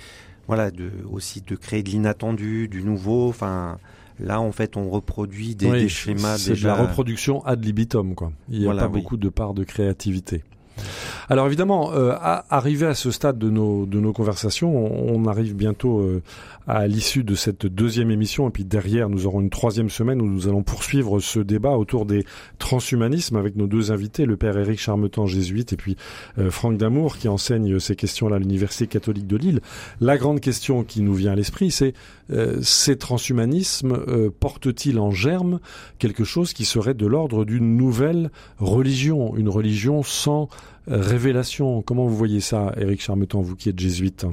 voilà, 0.48 0.72
de, 0.72 0.90
aussi 1.12 1.42
de 1.42 1.56
créer 1.56 1.84
de 1.84 1.90
l'inattendu, 1.90 2.68
du 2.68 2.84
nouveau, 2.84 3.30
enfin. 3.30 3.78
Là, 4.18 4.40
en 4.40 4.54
fait, 4.54 4.78
on 4.78 4.90
reproduit 4.90 5.56
des, 5.56 5.70
des 5.70 5.90
schémas 5.90 6.38
déjà. 6.38 6.56
C'est 6.56 6.62
de 6.62 6.68
la 6.68 6.76
reproduction 6.76 7.46
ad 7.46 7.62
libitum, 7.66 8.16
quoi. 8.16 8.32
Il 8.50 8.62
n'y 8.62 8.68
a 8.70 8.74
pas 8.74 8.88
beaucoup 8.88 9.18
de 9.18 9.28
part 9.28 9.54
de 9.54 9.66
créativité. 9.66 10.42
Alors 11.30 11.48
évidemment, 11.48 11.92
euh, 11.94 12.12
à, 12.12 12.46
arrivé 12.56 12.86
à 12.86 12.96
ce 12.96 13.12
stade 13.12 13.38
de 13.38 13.50
nos, 13.50 13.86
de 13.86 14.00
nos 14.00 14.14
conversations, 14.14 14.76
on, 14.76 15.26
arrive 15.26 15.56
bientôt 15.56 16.00
euh, 16.00 16.22
à 16.68 16.88
l'issue 16.88 17.24
de 17.24 17.36
cette 17.36 17.66
deuxième 17.66 18.12
émission, 18.12 18.48
et 18.48 18.52
puis 18.52 18.66
derrière, 18.66 19.10
nous 19.10 19.28
aurons 19.28 19.42
une 19.42 19.50
troisième 19.50 19.90
semaine 19.90 20.22
où 20.22 20.28
nous 20.28 20.48
allons 20.48 20.64
poursuivre 20.64 21.20
ce 21.20 21.40
débat 21.40 21.78
autour 21.78 22.06
des 22.06 22.26
transhumanismes 22.58 23.38
avec 23.38 23.56
nos 23.56 23.68
deux 23.68 23.92
invités, 23.92 24.26
le 24.26 24.38
père 24.38 24.58
Éric 24.58 24.80
Charmetan, 24.80 25.26
jésuite, 25.26 25.74
et 25.74 25.78
puis 25.78 25.96
euh, 26.38 26.50
Franck 26.50 26.78
Damour, 26.78 27.18
qui 27.18 27.28
enseigne 27.28 27.80
ces 27.80 27.96
questions-là 27.96 28.38
à 28.38 28.40
l'Université 28.40 28.88
catholique 28.88 29.28
de 29.28 29.38
Lille. 29.38 29.62
La 30.02 30.18
grande 30.18 30.40
question 30.40 30.84
qui 30.84 31.02
nous 31.02 31.14
vient 31.14 31.34
à 31.34 31.36
l'esprit, 31.36 31.72
c'est 31.72 31.94
euh, 32.32 32.60
ces 32.64 32.98
transhumanismes 32.98 33.94
euh, 34.08 34.32
portent-ils 34.40 35.00
en 35.00 35.12
germe 35.12 35.60
quelque 36.00 36.24
chose 36.24 36.54
qui 36.54 36.66
serait 36.66 36.96
de 36.96 37.06
l'ordre 37.06 37.46
d'une 37.46 37.78
nouvelle 37.78 38.32
religion, 38.58 39.36
une 39.36 39.50
religion 39.50 40.02
sans 40.02 40.50
révélation 40.88 41.82
Comment 41.82 42.06
vous 42.06 42.16
voyez 42.16 42.42
ça, 42.42 42.74
Éric 42.78 43.02
Charmetan, 43.02 43.42
vous 43.42 43.56
qui 43.56 43.70
êtes 43.70 43.80
jésuite? 43.80 44.26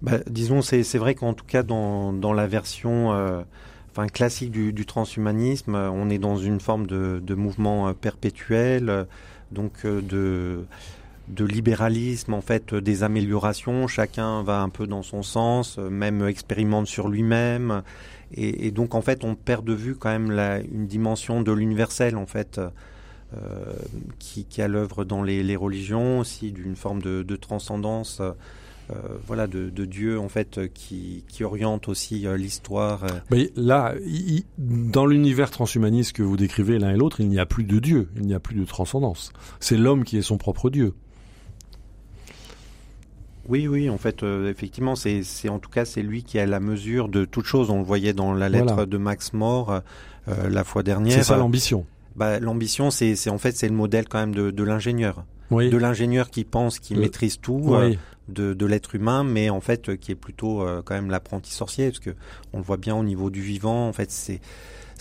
Bah, 0.00 0.18
Disons, 0.28 0.62
c'est 0.62 0.98
vrai 0.98 1.14
qu'en 1.14 1.34
tout 1.34 1.44
cas, 1.44 1.62
dans, 1.62 2.12
dans 2.12 2.32
la 2.32 2.46
version 2.46 3.12
euh, 3.12 3.42
enfin, 3.92 4.06
classique 4.08 4.50
du, 4.50 4.86
transhumanisme, 4.86 5.74
on 5.74 6.10
est 6.10 6.18
dans 6.18 6.36
une 6.36 6.60
forme 6.60 6.86
de, 6.86 7.34
mouvement 7.34 7.92
perpétuel, 7.94 9.06
donc 9.52 9.84
de 9.84 10.64
de 11.28 11.44
libéralisme, 11.44 12.34
en 12.34 12.40
fait, 12.40 12.74
des 12.74 13.02
améliorations. 13.02 13.86
Chacun 13.86 14.42
va 14.42 14.60
un 14.60 14.68
peu 14.68 14.86
dans 14.86 15.02
son 15.02 15.22
sens, 15.22 15.78
même 15.78 16.26
expérimente 16.26 16.86
sur 16.86 17.08
lui-même. 17.08 17.82
Et, 18.34 18.70
donc, 18.70 18.94
en 18.94 19.02
fait, 19.02 19.24
on 19.24 19.34
perd 19.34 19.64
de 19.64 19.74
vue 19.74 19.94
quand 19.94 20.10
même 20.10 20.30
une 20.72 20.86
dimension 20.86 21.42
de 21.42 21.52
l'universel, 21.52 22.16
en 22.16 22.26
fait, 22.26 22.58
euh, 22.58 22.70
qui, 24.18 24.44
qui 24.44 24.62
a 24.62 24.68
l'œuvre 24.68 25.04
dans 25.04 25.22
les, 25.22 25.42
les, 25.42 25.56
religions, 25.56 26.20
aussi 26.20 26.52
d'une 26.52 26.76
forme 26.76 27.02
de, 27.02 27.22
de 27.22 27.36
transcendance. 27.36 28.20
Euh, 28.90 28.96
voilà, 29.26 29.46
de, 29.46 29.70
de, 29.70 29.84
Dieu 29.84 30.18
en 30.18 30.28
fait 30.28 30.72
qui, 30.74 31.24
qui 31.28 31.44
oriente 31.44 31.88
aussi 31.88 32.26
euh, 32.26 32.36
l'histoire. 32.36 33.06
Mais 33.30 33.50
là, 33.54 33.94
dans 34.58 35.06
l'univers 35.06 35.50
transhumaniste 35.50 36.14
que 36.14 36.22
vous 36.22 36.36
décrivez 36.36 36.78
l'un 36.78 36.90
et 36.90 36.96
l'autre, 36.96 37.20
il 37.20 37.28
n'y 37.28 37.38
a 37.38 37.46
plus 37.46 37.64
de 37.64 37.78
Dieu, 37.78 38.08
il 38.16 38.26
n'y 38.26 38.34
a 38.34 38.40
plus 38.40 38.56
de 38.56 38.64
transcendance. 38.64 39.32
C'est 39.60 39.76
l'homme 39.76 40.04
qui 40.04 40.18
est 40.18 40.22
son 40.22 40.36
propre 40.36 40.68
Dieu. 40.68 40.94
Oui, 43.48 43.66
oui, 43.66 43.90
en 43.90 43.98
fait, 43.98 44.22
euh, 44.22 44.50
effectivement, 44.50 44.94
c'est, 44.94 45.22
en 45.48 45.58
tout 45.58 45.70
cas, 45.70 45.84
c'est 45.84 46.02
lui 46.02 46.22
qui 46.22 46.38
a 46.38 46.46
la 46.46 46.60
mesure 46.60 47.08
de 47.08 47.24
toute 47.24 47.44
chose. 47.44 47.70
On 47.70 47.78
le 47.78 47.84
voyait 47.84 48.12
dans 48.12 48.32
la 48.32 48.48
lettre 48.48 48.84
de 48.84 48.96
Max 48.98 49.32
More 49.32 49.80
euh, 50.28 50.48
la 50.48 50.64
fois 50.64 50.82
dernière. 50.82 51.12
C'est 51.12 51.24
ça 51.24 51.36
l'ambition. 51.36 51.86
Bah, 52.16 52.40
l'ambition, 52.40 52.90
c'est, 52.90 53.16
c'est 53.16 53.30
en 53.30 53.38
fait, 53.38 53.56
c'est 53.56 53.68
le 53.68 53.74
modèle 53.74 54.08
quand 54.08 54.18
même 54.18 54.34
de, 54.34 54.50
de 54.50 54.62
l'ingénieur. 54.62 55.24
Oui. 55.50 55.70
De 55.70 55.76
l'ingénieur 55.76 56.30
qui 56.30 56.44
pense, 56.44 56.78
qui 56.78 56.94
maîtrise 56.94 57.38
tout. 57.40 57.74
Euh, 57.74 57.94
de, 58.28 58.54
de 58.54 58.66
l'être 58.66 58.94
humain, 58.94 59.24
mais 59.24 59.50
en 59.50 59.60
fait 59.60 59.96
qui 59.96 60.12
est 60.12 60.16
plutôt 60.16 60.64
quand 60.84 60.94
même 60.94 61.10
l'apprenti 61.10 61.52
sorcier, 61.52 61.88
parce 61.88 61.98
que 61.98 62.14
on 62.52 62.58
le 62.58 62.62
voit 62.62 62.76
bien 62.76 62.94
au 62.94 63.02
niveau 63.02 63.30
du 63.30 63.42
vivant. 63.42 63.88
En 63.88 63.92
fait, 63.92 64.12
c'est 64.12 64.40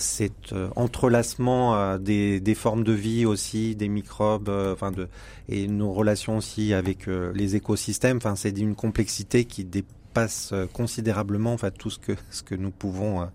cet 0.02 0.54
euh, 0.54 0.70
entrelacement 0.76 1.76
euh, 1.76 1.98
des, 1.98 2.40
des, 2.40 2.56
formes 2.56 2.84
de 2.84 2.92
vie 2.92 3.26
aussi, 3.26 3.76
des 3.76 3.88
microbes, 3.88 4.50
euh, 4.50 4.74
enfin 4.74 4.92
de, 4.92 5.08
et 5.48 5.68
nos 5.68 5.94
relations 5.94 6.38
aussi 6.38 6.74
avec 6.74 7.08
les 7.08 7.56
écosystèmes. 7.56 8.18
Enfin, 8.18 8.36
c'est 8.36 8.52
d'une 8.52 8.76
complexité 8.76 9.46
qui 9.46 9.64
dépasse 9.64 10.54
considérablement 10.74 11.54
enfin 11.54 11.72
tout 11.72 11.90
ce 11.90 12.00
que 12.00 12.14
ce 12.30 12.44
que 12.44 12.56
nous 12.56 12.72
pouvons 12.72 13.28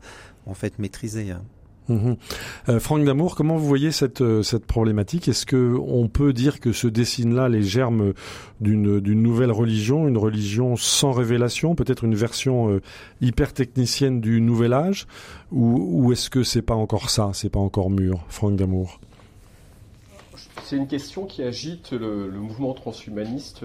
en 0.47 0.55
fait 0.55 0.79
maîtriser. 0.79 1.31
Hein. 1.31 1.43
Mhm. 1.89 2.17
Euh, 2.69 2.81
Franck 2.81 3.05
Damour, 3.05 3.37
comment 3.37 3.57
vous 3.57 3.67
voyez 3.67 3.93
cette, 3.93 4.21
euh, 4.21 4.43
problématique? 4.67 5.29
Est-ce 5.29 5.47
que 5.47 5.77
on 5.87 6.09
peut 6.09 6.33
dire 6.33 6.61
que 6.61 6.73
se 6.73 6.89
dessinent 6.89 7.35
là 7.35 7.49
les 7.49 7.63
germes 7.63 8.13
d'une, 8.61 9.01
d'une 9.01 9.23
nouvelle 9.23 9.53
religion, 9.53 10.09
une 10.09 10.19
religion 10.19 10.77
sans 10.77 11.13
révélation, 11.13 11.75
peut-être 11.75 12.05
une 12.05 12.15
version 12.15 12.71
euh, 12.71 12.81
hyper 13.21 13.53
technicienne 13.53 14.21
du 14.21 14.41
nouvel 14.41 14.73
âge, 14.73 15.07
ou, 15.53 16.05
ou 16.05 16.13
est-ce 16.13 16.31
que 16.31 16.43
c'est 16.43 16.63
pas 16.63 16.75
encore 16.75 17.11
ça, 17.11 17.31
c'est 17.35 17.51
pas 17.51 17.61
encore 17.61 17.91
mûr, 17.91 18.25
Franck 18.29 18.57
Damour? 18.57 19.01
C'est 20.65 20.77
une 20.77 20.89
question 20.89 21.27
qui 21.27 21.43
agite 21.43 21.93
le, 21.93 22.29
le 22.29 22.39
mouvement 22.39 22.73
transhumaniste 22.75 23.65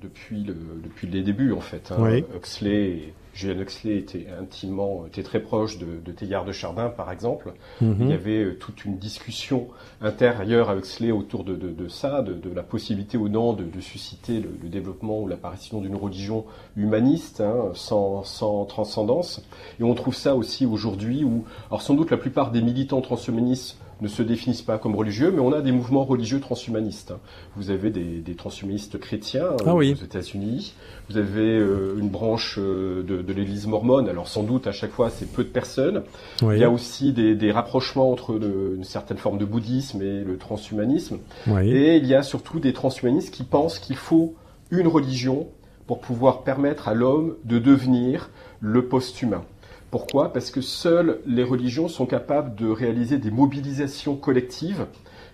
depuis, 0.00 0.42
le, 0.42 0.54
depuis 0.82 1.06
les 1.06 1.22
débuts 1.22 1.52
en 1.52 1.60
fait. 1.60 1.92
Hein. 1.92 2.22
Huxley 2.34 3.12
Julian 3.32 3.60
Huxley 3.60 3.96
était 3.96 4.26
intimement, 4.38 5.06
était 5.06 5.22
très 5.22 5.40
proche 5.40 5.78
de, 5.78 5.86
de 6.04 6.12
Teilhard 6.12 6.44
de 6.44 6.52
Chardin, 6.52 6.88
par 6.88 7.12
exemple. 7.12 7.52
Mhm. 7.80 7.96
Il 8.00 8.08
y 8.08 8.12
avait 8.12 8.44
euh, 8.44 8.56
toute 8.58 8.84
une 8.84 8.98
discussion 8.98 9.68
intérieure 10.00 10.68
à 10.68 10.76
Huxley 10.76 11.12
autour 11.12 11.44
de, 11.44 11.54
de, 11.54 11.70
de 11.70 11.88
ça, 11.88 12.22
de, 12.22 12.50
la 12.52 12.62
possibilité 12.62 13.16
ou 13.16 13.28
non 13.28 13.52
de, 13.52 13.80
susciter 13.80 14.40
le, 14.40 14.68
développement 14.68 15.20
ou 15.20 15.28
l'apparition 15.28 15.80
d'une 15.80 15.96
religion 15.96 16.44
humaniste, 16.76 17.40
hein, 17.40 17.70
sans, 17.74 18.24
sans, 18.24 18.64
transcendance. 18.64 19.42
Et 19.78 19.84
on 19.84 19.94
trouve 19.94 20.14
ça 20.14 20.34
aussi 20.34 20.66
aujourd'hui 20.66 21.24
où, 21.24 21.44
alors 21.68 21.82
sans 21.82 21.94
doute 21.94 22.10
la 22.10 22.16
plupart 22.16 22.50
des 22.50 22.62
militants 22.62 23.00
transhumanistes 23.00 23.78
ne 24.00 24.08
se 24.08 24.22
définissent 24.22 24.62
pas 24.62 24.78
comme 24.78 24.94
religieux, 24.94 25.30
mais 25.32 25.40
on 25.40 25.52
a 25.52 25.60
des 25.60 25.72
mouvements 25.72 26.04
religieux 26.04 26.40
transhumanistes. 26.40 27.12
Vous 27.56 27.70
avez 27.70 27.90
des, 27.90 28.20
des 28.20 28.34
transhumanistes 28.34 28.98
chrétiens 28.98 29.56
ah 29.64 29.74
aux 29.74 29.82
États-Unis. 29.82 30.74
Vous 31.08 31.16
avez 31.16 31.58
euh, 31.58 31.98
une 31.98 32.08
branche 32.08 32.58
euh, 32.58 33.02
de, 33.02 33.22
de 33.22 33.32
l'Église 33.32 33.66
mormone. 33.66 34.08
Alors 34.08 34.28
sans 34.28 34.42
doute 34.42 34.66
à 34.66 34.72
chaque 34.72 34.92
fois 34.92 35.10
c'est 35.10 35.30
peu 35.30 35.44
de 35.44 35.48
personnes. 35.48 36.02
Il 36.42 36.58
y 36.58 36.64
a 36.64 36.70
aussi 36.70 37.12
des, 37.12 37.34
des 37.34 37.52
rapprochements 37.52 38.10
entre 38.10 38.36
une 38.36 38.84
certaine 38.84 39.18
forme 39.18 39.38
de 39.38 39.44
bouddhisme 39.44 40.02
et 40.02 40.24
le 40.24 40.36
transhumanisme. 40.38 41.18
Et 41.62 41.96
il 41.96 42.06
y 42.06 42.14
a 42.14 42.22
surtout 42.22 42.60
des 42.60 42.72
transhumanistes 42.72 43.32
qui 43.34 43.44
pensent 43.44 43.78
qu'il 43.78 43.96
faut 43.96 44.34
une 44.70 44.86
religion 44.86 45.48
pour 45.86 46.00
pouvoir 46.00 46.42
permettre 46.42 46.88
à 46.88 46.94
l'homme 46.94 47.34
de 47.44 47.58
devenir 47.58 48.30
le 48.60 48.86
post-humain. 48.86 49.42
Pourquoi? 49.90 50.32
Parce 50.32 50.50
que 50.50 50.60
seules 50.60 51.20
les 51.26 51.42
religions 51.42 51.88
sont 51.88 52.06
capables 52.06 52.54
de 52.54 52.68
réaliser 52.68 53.18
des 53.18 53.30
mobilisations 53.30 54.16
collectives 54.16 54.86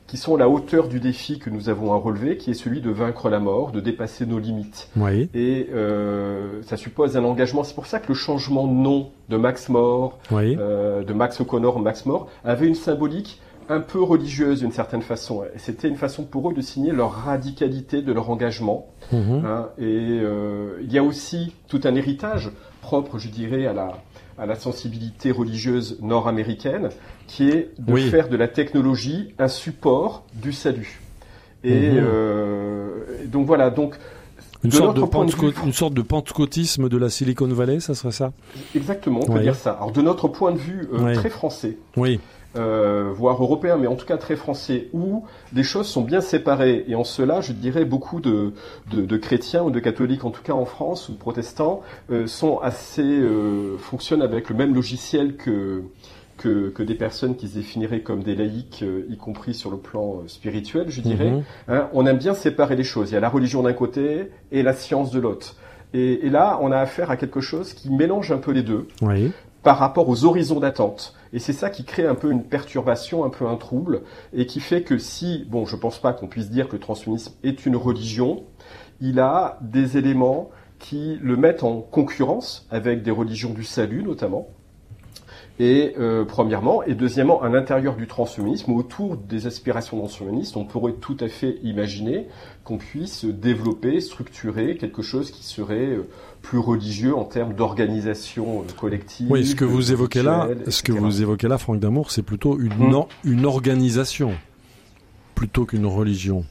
qui 0.07 0.16
sont 0.16 0.37
à 0.37 0.38
la 0.38 0.49
hauteur 0.49 0.88
du 0.88 1.01
défi 1.01 1.38
que 1.38 1.51
nous 1.51 1.69
avons 1.69 1.92
à 1.92 1.97
relever, 1.97 2.37
qui 2.37 2.51
est 2.51 2.55
celui 2.55 2.81
de 2.81 2.90
vaincre 2.90 3.29
la 3.29 3.40
mort, 3.40 3.73
de 3.73 3.81
dépasser 3.81 4.25
nos 4.25 4.38
limites. 4.38 4.88
Oui. 4.97 5.29
Et 5.35 5.69
euh, 5.75 6.62
ça 6.62 6.77
suppose 6.77 7.16
un 7.16 7.25
engagement. 7.25 7.64
C'est 7.64 7.75
pour 7.75 7.87
ça 7.87 7.99
que 7.99 8.09
le 8.09 8.14
changement 8.14 8.66
de 8.69 8.73
nom 8.73 9.11
de 9.29 9.37
Max 9.37 9.69
More, 9.69 10.19
euh, 10.33 11.03
de 11.03 11.12
Max 11.12 11.40
O'Connor 11.40 11.77
en 11.77 11.81
Max 11.81 12.07
More, 12.07 12.29
avait 12.45 12.69
une 12.69 12.77
symbolique 12.77 13.40
un 13.69 13.81
peu 13.81 14.01
religieuse 14.01 14.61
d'une 14.61 14.71
certaine 14.71 15.03
façon. 15.03 15.42
C'était 15.57 15.88
une 15.88 15.97
façon 15.97 16.23
pour 16.23 16.49
eux 16.49 16.55
de 16.55 16.61
signer 16.61 16.92
leur 16.92 17.11
radicalité 17.11 18.01
de 18.01 18.12
leur 18.12 18.31
engagement. 18.31 18.87
Mhm. 19.12 19.45
Hein. 19.45 19.69
et 19.79 20.21
euh, 20.23 20.79
il 20.83 20.92
y 20.92 20.99
a 20.99 21.03
aussi 21.03 21.53
tout 21.69 21.81
un 21.85 21.95
héritage 21.97 22.51
propre, 22.81 23.19
je 23.19 23.29
dirais, 23.29 23.66
à 23.66 23.73
la, 23.73 23.92
à 24.38 24.46
la 24.46 24.55
sensibilité 24.55 25.31
religieuse 25.31 25.99
nord-américaine, 26.01 26.90
qui 27.27 27.49
est 27.49 27.70
de 27.79 27.96
faire 27.96 28.29
de 28.29 28.37
la 28.37 28.49
technologie 28.49 29.35
un 29.38 29.49
support 29.49 30.25
du 30.35 30.53
salut. 30.53 31.01
Et 31.64 31.90
mhm. 31.90 32.05
euh, 32.05 33.27
donc 33.27 33.46
voilà, 33.46 33.70
donc 33.70 33.96
une 34.62 34.72
sorte, 34.72 34.96
de 34.96 35.64
une 35.64 35.72
sorte 35.72 35.94
de 35.94 36.03
pentecôtisme 36.03 36.88
de 36.88 36.96
la 36.96 37.09
Silicon 37.09 37.46
Valley, 37.49 37.81
ça 37.81 37.94
serait 37.94 38.12
ça? 38.12 38.33
Exactement, 38.75 39.20
on 39.22 39.33
peut 39.33 39.40
dire 39.40 39.55
ça. 39.55 39.72
Alors 39.72 39.92
de 39.92 40.03
notre 40.03 40.29
point 40.29 40.53
de 40.53 40.59
vue 40.59 40.88
euh, 40.92 41.14
très 41.14 41.31
français, 41.31 41.77
oui. 41.96 42.20
Euh, 42.57 43.11
voire 43.12 43.42
européen, 43.42 43.77
mais 43.77 43.87
en 43.87 43.97
tout 43.97 44.07
cas 44.07 44.16
très 44.16 44.37
français, 44.37 44.88
où 44.92 45.25
des 45.53 45.62
choses 45.62 45.87
sont 45.87 46.03
bien 46.03 46.21
séparées. 46.21 46.85
Et 46.88 46.95
en 46.95 47.05
cela, 47.05 47.40
je 47.40 47.53
dirais, 47.53 47.85
beaucoup 47.85 48.21
de, 48.21 48.53
de, 48.90 49.03
de 49.03 49.16
chrétiens 49.16 49.62
ou 49.62 49.71
de 49.71 49.81
catholiques, 49.81 50.25
en 50.25 50.31
tout 50.31 50.42
cas 50.42 50.55
en 50.55 50.64
France, 50.64 51.09
ou 51.09 51.14
protestants, 51.14 51.83
euh, 52.11 52.27
sont 52.27 52.59
assez 52.59 53.03
euh, 53.03 53.77
fonctionnent 53.79 54.23
avec 54.23 54.49
le 54.49 54.57
même 54.57 54.75
logiciel 54.75 55.37
que, 55.37 55.83
que, 56.37 56.69
que, 56.69 56.83
des 56.83 56.95
personnes 56.95 57.37
qui 57.37 57.49
se 57.49 57.55
définiraient 57.55 58.01
comme 58.01 58.23
des 58.23 58.35
laïcs, 58.35 58.83
euh, 58.83 59.07
y 59.09 59.16
compris 59.16 59.55
sur 59.55 59.71
le 59.71 59.79
plan 59.79 60.21
euh, 60.23 60.29
spirituel, 60.29 60.87
je 60.88 61.01
dirais. 61.01 61.31
Mhm. 61.31 61.42
Hein, 61.69 61.88
on 61.92 62.07
aime 62.07 62.19
bien 62.19 62.35
séparer 62.35 62.77
les 62.77 62.85
choses. 62.85 63.11
Il 63.11 63.14
y 63.14 63.16
a 63.16 63.21
la 63.21 63.29
religion 63.29 63.62
d'un 63.62 63.73
côté 63.73 64.31
et 64.53 64.62
la 64.62 64.73
science 64.73 65.11
de 65.11 65.21
l'autre. 65.21 65.57
Et, 65.95 66.27
et, 66.27 66.31
là, 66.31 66.59
on 66.62 66.73
a 66.73 66.79
affaire 66.79 67.11
à 67.11 67.16
quelque 67.16 67.40
chose 67.40 67.73
qui 67.73 67.90
mélange 67.90 68.33
un 68.33 68.38
peu 68.38 68.51
les 68.51 68.62
deux. 68.62 68.88
Oui 69.03 69.33
par 69.66 69.79
rapport 69.79 70.09
aux 70.09 70.24
horizons 70.24 70.61
d'attente. 70.61 71.12
Et 71.33 71.40
c'est 71.40 71.52
ça 71.52 71.70
qui 71.70 71.83
crée 71.83 72.07
un 72.07 72.14
peu 72.14 72.31
une 72.31 72.44
perturbation, 72.44 73.24
un 73.24 73.31
peu 73.31 73.48
un 73.48 73.57
trouble, 73.57 74.02
et 74.33 74.46
qui 74.46 74.61
fait 74.61 74.83
que 74.83 74.96
si, 74.96 75.44
bon, 75.50 75.66
je 75.66 75.74
pense 75.74 75.98
pas 75.98 76.12
qu'on 76.12 76.29
puisse 76.29 76.50
dire 76.50 76.68
que 76.68 76.74
le 76.74 76.79
transhumanisme 76.79 77.35
est 77.42 77.66
une 77.66 77.74
religion, 77.74 78.44
il 79.00 79.18
a 79.18 79.59
des 79.62 79.98
éléments 79.98 80.50
qui 80.79 81.18
le 81.20 81.37
mettent 81.37 81.64
en 81.64 81.81
concurrence 81.81 82.68
avec 82.70 83.02
des 83.02 83.11
religions 83.11 83.52
du 83.55 83.64
salut 83.64 84.05
notamment, 84.05 84.46
et 85.59 85.95
euh, 85.99 86.25
premièrement, 86.25 86.83
et 86.83 86.95
deuxièmement, 86.95 87.42
à 87.42 87.49
l'intérieur 87.49 87.97
du 87.97 88.07
transhumanisme, 88.07 88.73
autour 88.73 89.16
des 89.16 89.47
aspirations 89.47 89.99
transhumanistes, 89.99 90.57
on 90.57 90.64
pourrait 90.64 90.95
tout 91.01 91.16
à 91.21 91.29
fait 91.29 91.59
imaginer 91.62 92.27
qu'on 92.64 92.77
puisse 92.77 93.25
développer, 93.25 94.01
structurer 94.01 94.77
quelque 94.77 95.01
chose 95.01 95.31
qui 95.31 95.45
serait 95.45 95.87
euh, 95.87 96.09
plus 96.42 96.59
religieux 96.59 97.16
en 97.16 97.25
termes 97.25 97.55
d'organisation 97.55 98.61
euh, 98.61 98.73
collective. 98.79 99.31
Oui, 99.31 99.47
ce 99.47 99.55
que 99.55 99.64
vous 99.64 99.92
évoquez 99.92 100.23
là, 100.23 100.49
ce 100.69 100.83
que 100.83 100.92
vous 100.92 101.23
évoquez 101.23 101.49
là, 101.49 101.57
Franck 101.57 101.81
Damour, 101.81 102.11
c'est 102.11 102.23
plutôt 102.23 102.59
une, 102.59 102.95
hum. 102.95 103.07
une 103.25 103.47
organisation 103.47 104.33
plutôt 105.35 105.64
qu'une 105.64 105.87
religion. 105.87 106.45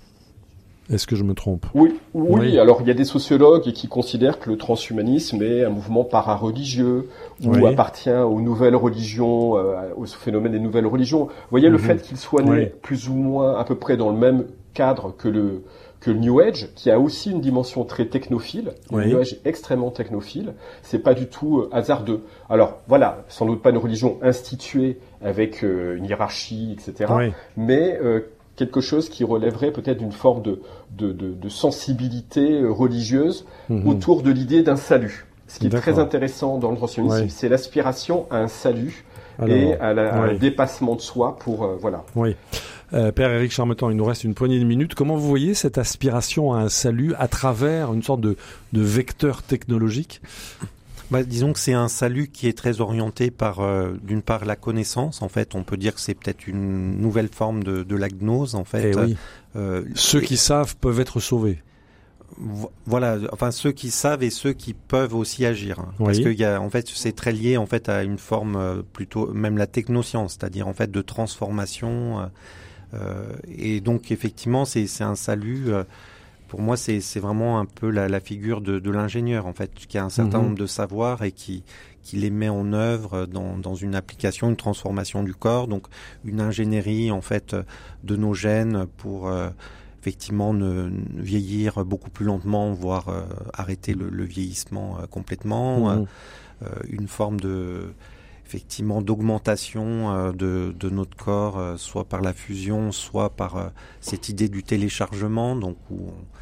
Est-ce 0.92 1.08
que 1.08 1.16
je 1.16 1.24
me 1.24 1.34
trompe 1.34 1.66
oui, 1.74 1.96
oui, 2.14 2.60
alors 2.60 2.82
il 2.82 2.88
y 2.88 2.92
a 2.92 2.94
des 2.94 3.06
sociologues 3.06 3.72
qui 3.72 3.88
considèrent 3.88 4.40
que 4.40 4.52
le 4.52 4.58
transhumanisme 4.58 5.42
est 5.42 5.64
un 5.64 5.70
mouvement 5.70 6.04
para-religieux 6.04 7.10
ou 7.44 7.66
appartient 7.66 8.10
aux 8.12 8.42
nouvelles 8.42 8.76
religions, 8.76 9.58
euh, 9.58 9.90
au 9.96 10.06
phénomène 10.06 10.52
des 10.52 10.60
nouvelles 10.60 10.86
religions. 10.86 11.26
Vous 11.26 11.50
voyez, 11.50 11.70
le 11.70 11.78
mhm. 11.78 11.84
fait 11.84 12.02
qu'il 12.02 12.18
soit 12.18 12.44
né 12.44 12.72
plus 12.82 13.10
ou 13.10 13.16
moins 13.16 13.58
à 13.58 13.64
peu 13.64 13.76
près 13.76 13.98
dans 13.98 14.12
le 14.12 14.18
même 14.18 14.46
cadre 14.76 15.16
que 15.18 15.28
le, 15.28 15.64
que 16.02 16.12
le 16.12 16.20
New 16.20 16.40
Age, 16.40 16.70
qui 16.76 16.92
a 16.92 17.00
aussi 17.00 17.32
une 17.32 17.42
dimension 17.42 17.84
très 17.84 18.06
technophile, 18.06 18.74
le 18.92 19.06
New 19.06 19.18
Age 19.18 19.38
extrêmement 19.44 19.90
technophile, 19.90 20.54
c'est 20.84 21.00
pas 21.00 21.16
du 21.16 21.28
tout 21.28 21.62
euh, 21.62 21.70
hasardeux. 21.72 22.22
Alors 22.48 22.82
voilà, 22.88 23.24
sans 23.28 23.48
doute 23.48 23.64
pas 23.64 23.72
une 23.72 23.78
religion 23.78 24.20
instituée 24.22 25.00
avec 25.24 25.64
euh, 25.64 25.98
une 25.98 26.06
hiérarchie, 26.06 26.78
etc., 26.78 27.12
mais 27.58 28.00
quelque 28.56 28.82
chose 28.82 29.10
qui 29.10 29.24
relèverait 29.24 29.72
peut-être 29.72 29.98
d'une 29.98 30.12
forme 30.12 30.42
de, 30.42 30.62
de, 30.98 31.12
de, 31.12 31.34
de, 31.34 31.50
sensibilité 31.50 32.62
euh, 32.62 32.72
religieuse 32.72 33.46
mhm. 33.70 33.88
autour 33.88 34.22
de 34.24 34.32
l'idée 34.32 34.64
d'un 34.64 34.76
salut. 34.76 35.26
Ce 35.48 35.60
qui 35.60 35.68
est 35.68 35.70
très 35.70 36.00
intéressant 36.00 36.58
dans 36.58 36.72
le 36.72 36.78
transhumanisme, 36.78 37.30
c'est 37.30 37.50
l'aspiration 37.50 38.26
à 38.32 38.38
un 38.38 38.48
salut 38.48 39.06
et 39.46 39.76
à, 39.76 39.90
un 39.90 40.34
dépassement 40.34 40.96
de 40.96 41.02
soi 41.02 41.38
pour 41.38 41.68
voilà. 41.80 42.04
Oui. 42.16 42.36
Euh, 42.94 43.12
Père 43.12 43.32
Éric 43.32 43.52
Charmetan, 43.52 43.90
il 43.90 43.98
nous 43.98 44.06
reste 44.06 44.24
une 44.24 44.34
poignée 44.34 44.60
de 44.60 44.66
minutes. 44.66 44.96
Comment 44.96 45.16
vous 45.16 45.28
voyez 45.28 45.54
cette 45.54 45.78
aspiration 45.78 46.54
à 46.54 46.60
un 46.60 46.70
salut 46.70 47.14
à 47.18 47.28
travers 47.28 47.94
une 47.94 48.04
sorte 48.04 48.22
de, 48.22 48.38
de 48.74 48.82
vecteur 48.82 49.44
technologique? 49.44 50.22
Bah, 51.12 51.24
disons 51.24 51.54
que 51.54 51.60
c'est 51.60 51.74
un 51.74 51.88
salut 51.88 52.28
qui 52.28 52.48
est 52.48 52.58
très 52.58 52.82
orienté 52.82 53.32
par, 53.32 53.60
euh, 53.60 53.94
d'une 54.04 54.22
part, 54.22 54.46
la 54.46 54.56
connaissance. 54.56 55.22
En 55.22 55.30
fait, 55.30 55.56
on 55.56 55.64
peut 55.64 55.78
dire 55.78 55.96
que 55.96 56.02
c'est 56.02 56.14
peut-être 56.14 56.48
une 56.48 56.98
nouvelle 57.00 57.30
forme 57.30 57.64
de, 57.64 57.84
de 57.84 57.96
la 57.96 58.10
gnose. 58.10 58.56
En 58.56 58.64
fait, 58.64 58.92
eh 58.92 58.98
oui. 58.98 59.18
euh, 59.56 59.84
ceux 59.96 60.22
qui 60.22 60.38
savent 60.38 60.76
peuvent 60.78 61.00
être 61.00 61.20
sauvés. 61.20 61.62
Voilà, 62.86 63.18
enfin 63.32 63.52
ceux 63.52 63.72
qui 63.72 63.92
savent 63.92 64.22
et 64.24 64.30
ceux 64.30 64.52
qui 64.52 64.74
peuvent 64.74 65.16
aussi 65.16 65.46
agir, 65.46 65.80
hein. 65.80 65.94
parce 65.98 66.20
que 66.20 66.28
y 66.28 66.44
a, 66.44 66.60
en 66.60 66.70
fait, 66.70 66.90
c'est 66.90 67.16
très 67.16 67.32
lié 67.32 67.56
en 67.56 67.66
fait 67.66 67.88
à 67.88 68.04
une 68.04 68.18
forme 68.18 68.58
euh, 68.58 68.82
plutôt, 68.82 69.32
même 69.32 69.58
la 69.58 69.68
technoscience, 69.68 70.34
c'est-à-dire 70.34 70.68
en 70.68 70.74
fait 70.74 70.92
de 70.92 71.02
transformation. 71.02 72.20
Euh, 72.20 72.26
euh, 72.96 73.34
et 73.48 73.80
donc 73.80 74.12
effectivement, 74.12 74.66
c'est 74.66 75.02
un 75.02 75.16
salut 75.16 75.68
pour 76.48 76.62
moi, 76.62 76.78
c'est 76.78 77.20
vraiment 77.20 77.60
un 77.60 77.66
peu 77.66 77.90
la, 77.90 78.08
la 78.08 78.20
figure 78.20 78.62
de, 78.62 78.80
de 78.80 78.92
l'ingénieur, 78.92 79.46
en 79.48 79.54
fait, 79.54 79.74
qui 79.74 79.98
a 79.98 80.06
un 80.06 80.10
certain 80.10 80.38
mhm. 80.38 80.44
nombre 80.46 80.58
de 80.58 80.68
savoirs 80.68 81.24
et 81.24 81.32
qui, 81.32 81.64
qui 82.06 82.18
les 82.18 82.30
met 82.30 82.50
en 82.50 82.72
œuvre 82.72 83.26
dans, 83.26 83.58
dans 83.58 83.74
une 83.74 83.96
application, 83.96 84.50
une 84.50 84.56
transformation 84.56 85.24
du 85.24 85.34
corps, 85.34 85.68
donc 85.68 85.88
une 86.24 86.40
ingénierie, 86.40 87.12
en 87.12 87.22
fait, 87.22 87.56
de 88.04 88.16
nos 88.16 88.36
gènes 88.36 88.86
pour 88.98 89.28
euh, 89.28 89.50
effectivement 90.00 90.54
ne, 90.54 90.90
vieillir 91.16 91.84
beaucoup 91.84 92.12
plus 92.12 92.26
lentement, 92.26 92.72
voire 92.74 93.10
euh, 93.10 93.24
arrêter 93.54 93.96
le, 93.96 94.10
le 94.10 94.24
vieillissement 94.24 95.00
euh, 95.00 95.08
complètement, 95.08 95.96
mhm. 95.96 96.06
une 96.88 97.08
forme 97.08 97.40
de 97.40 97.94
effectivement 98.46 99.02
d'augmentation 99.02 100.32
de, 100.32 100.74
de, 100.80 100.90
notre 100.92 101.18
corps, 101.18 101.80
soit 101.80 102.06
par 102.06 102.22
la 102.22 102.32
fusion, 102.32 102.92
soit 102.92 103.32
par 103.32 103.72
cette 104.02 104.30
idée 104.30 104.50
du 104.50 104.62
téléchargement, 104.62 105.56
donc 105.56 105.78
où 105.90 106.10
on, 106.10 106.14
parce 106.14 106.35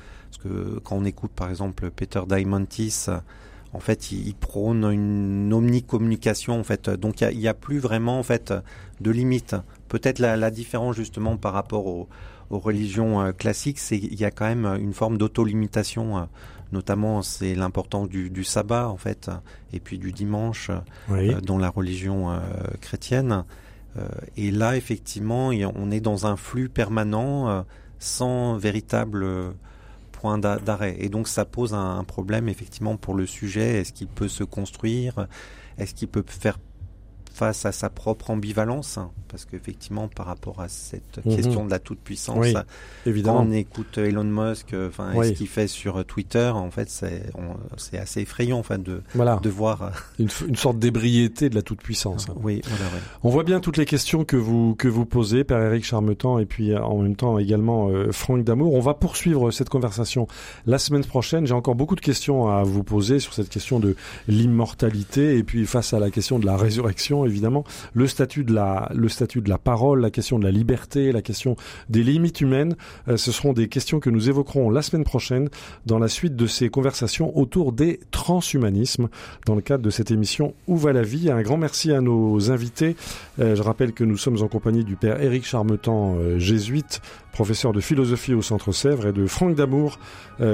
que 0.43 0.79
quand 0.83 0.97
on 0.97 1.05
écoute 1.05 1.31
par 1.31 1.49
exemple 1.49 1.89
Peter 1.91 2.21
Diamandis, 2.27 3.07
en 3.73 3.79
fait, 3.79 4.11
il, 4.11 4.35
prône 4.35 4.83
une 4.91 5.51
omnicommunication. 5.51 6.59
En 6.59 6.63
fait, 6.63 6.89
donc 6.89 7.21
il 7.21 7.37
n'y 7.37 7.47
a, 7.47 7.53
plus 7.53 7.79
vraiment 7.79 8.19
en 8.19 8.23
fait 8.23 8.53
de 9.01 9.11
limite. 9.11 9.55
Peut-être 9.89 10.19
la, 10.19 10.51
différence 10.51 10.95
justement 10.95 11.37
par 11.37 11.53
rapport 11.53 11.87
aux, 11.87 12.07
religions 12.51 13.19
euh, 13.19 13.31
classiques, 13.31 13.79
c'est 13.79 13.99
qu'il 13.99 14.19
y 14.19 14.25
a 14.25 14.29
quand 14.29 14.45
même 14.45 14.65
une 14.79 14.93
forme 14.93 15.17
d'auto-limitation. 15.17 16.17
Euh, 16.17 16.21
notamment, 16.71 17.23
c'est 17.23 17.55
l'importance 17.55 18.09
du, 18.09 18.43
sabbat 18.43 18.89
en 18.89 18.97
fait, 18.97 19.31
et 19.73 19.79
puis 19.79 19.97
du 19.97 20.11
dimanche 20.11 20.69
euh, 21.09 21.41
dans 21.41 21.57
la 21.57 21.69
religion 21.69 22.39
chrétienne. 22.81 23.43
et 24.37 24.51
là, 24.51 24.75
effectivement, 24.75 25.49
on 25.75 25.91
est 25.91 25.99
dans 25.99 26.25
un 26.25 26.35
flux 26.35 26.69
permanent 26.69 27.63
sans 27.99 28.57
véritable 28.57 29.53
d'arrêt. 30.37 30.95
Et 30.99 31.09
donc 31.09 31.27
ça 31.27 31.45
pose 31.45 31.73
un, 31.73 32.03
problème 32.03 32.49
effectivement 32.49 32.97
pour 32.97 33.15
le 33.15 33.25
sujet. 33.25 33.81
Est-ce 33.81 33.93
qu'il 33.93 34.07
peut 34.07 34.27
se 34.27 34.43
construire? 34.43 35.27
Est-ce 35.77 35.93
qu'il 35.93 36.07
peut 36.07 36.23
faire 36.27 36.57
face 37.33 37.65
à 37.65 37.71
sa 37.71 37.89
propre 37.89 38.29
ambivalence, 38.29 38.99
hein, 38.99 39.09
parce 39.27 39.45
qu'effectivement, 39.45 40.07
par 40.07 40.27
rapport 40.27 40.61
à 40.61 40.67
cette 40.67 41.25
mhm. 41.25 41.35
question 41.35 41.65
de 41.65 41.71
la 41.71 41.79
toute-puissance, 41.79 42.45
évidemment. 43.07 43.39
quand 43.39 43.47
on 43.47 43.51
écoute 43.51 43.97
Elon 43.97 44.23
Musk, 44.23 44.73
euh, 44.73 44.89
enfin, 44.89 45.11
ce 45.23 45.31
qu'il 45.31 45.47
fait 45.47 45.67
sur 45.67 46.05
Twitter, 46.05 46.51
en 46.53 46.69
fait, 46.69 46.89
c'est, 46.89 47.31
assez 47.97 48.21
effrayant, 48.21 48.59
enfin, 48.59 48.77
de, 48.77 49.01
de 49.15 49.49
voir 49.49 49.81
euh, 49.81 49.89
une, 50.19 50.29
une, 50.47 50.55
sorte 50.55 50.77
d'ébriété 50.77 51.49
de 51.49 51.55
la 51.55 51.63
toute-puissance. 51.63 52.29
Hein. 52.29 52.35
Oui, 52.43 52.61
voilà, 52.65 52.85
On 53.23 53.29
voit 53.29 53.43
bien 53.43 53.59
toutes 53.59 53.77
les 53.77 53.85
questions 53.85 54.25
que 54.25 54.37
vous 54.37 54.75
que 54.75 54.87
vous 54.87 55.05
posez, 55.05 55.43
Père 55.43 55.61
Éric 55.61 55.83
Charmetan, 55.83 56.37
et 56.37 56.45
puis 56.45 56.75
en 56.77 56.99
même 56.99 57.15
temps 57.15 57.39
également 57.39 57.89
euh, 57.89 58.11
Franck 58.11 58.43
Damour. 58.43 58.73
On 58.75 58.79
va 58.79 58.93
poursuivre 58.93 59.49
cette 59.49 59.69
conversation 59.69 60.27
la 60.67 60.77
semaine 60.77 61.03
prochaine. 61.03 61.47
J'ai 61.47 61.55
encore 61.55 61.75
beaucoup 61.75 61.95
de 61.95 62.01
questions 62.01 62.47
à 62.47 62.61
vous 62.61 62.83
poser 62.83 63.19
sur 63.19 63.33
cette 63.33 63.49
question 63.49 63.79
de 63.79 63.95
l'immortalité, 64.27 65.37
et 65.37 65.43
puis 65.43 65.65
face 65.65 65.93
à 65.93 65.99
la 65.99 66.11
question 66.11 66.37
de 66.37 66.45
la 66.45 66.57
résurrection 66.57 67.22
évidemment, 67.25 67.63
le 67.93 68.07
statut 68.07 68.43
de 68.43 68.53
la, 68.53 68.89
le 68.93 69.09
statut 69.09 69.41
de 69.41 69.49
la 69.49 69.57
parole, 69.57 70.01
la 70.01 70.11
question 70.11 70.39
de 70.39 70.43
la 70.43 70.51
liberté, 70.51 71.11
la 71.11 71.21
question 71.21 71.55
des 71.89 72.03
limites 72.03 72.41
humaines. 72.41 72.75
Euh, 73.07 73.17
ce 73.17 73.31
seront 73.31 73.53
des 73.53 73.67
questions 73.67 73.99
que 73.99 74.09
nous 74.09 74.29
évoquerons 74.29 74.69
la 74.69 74.81
semaine 74.81 75.03
prochaine 75.03 75.49
dans 75.85 75.99
la 75.99 76.07
suite 76.07 76.35
de 76.35 76.47
ces 76.47 76.69
conversations 76.69 77.37
autour 77.37 77.71
des 77.71 77.99
transhumanismes 78.11 79.09
dans 79.45 79.55
le 79.55 79.61
cadre 79.61 79.83
de 79.83 79.89
cette 79.89 80.11
émission 80.11 80.53
Où 80.67 80.77
va 80.77 80.93
la 80.93 81.03
vie? 81.03 81.29
Un 81.29 81.41
grand 81.41 81.57
merci 81.57 81.91
à 81.91 82.01
nos 82.01 82.51
invités. 82.51 82.95
Euh, 83.39 83.55
je 83.55 83.61
rappelle 83.61 83.93
que 83.93 84.03
nous 84.03 84.17
sommes 84.17 84.41
en 84.41 84.47
compagnie 84.47 84.83
du 84.83 84.95
père 84.95 85.21
Éric 85.21 85.45
Charmetan, 85.45 86.15
euh, 86.15 86.39
jésuite, 86.39 87.01
professeur 87.31 87.73
de 87.73 87.81
philosophie 87.81 88.33
au 88.33 88.41
Centre 88.41 88.71
Sèvres, 88.71 89.07
et 89.07 89.11
de 89.11 89.25
Franck 89.25 89.55
Damour, 89.55 89.97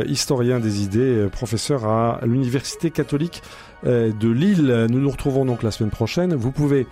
historien 0.08 0.60
des 0.60 0.82
idées, 0.82 1.28
professeur 1.30 1.86
à 1.86 2.22
l'Université 2.24 2.90
catholique 2.90 3.42
de 3.84 4.30
Lille. 4.30 4.88
Nous 4.90 5.00
nous 5.00 5.10
retrouvons 5.10 5.46
donc 5.46 5.64
la 5.64 5.72
semaine 5.72 5.92
prochaine. 5.92 6.36
Vous 6.36 6.52
pouvez 6.52 6.88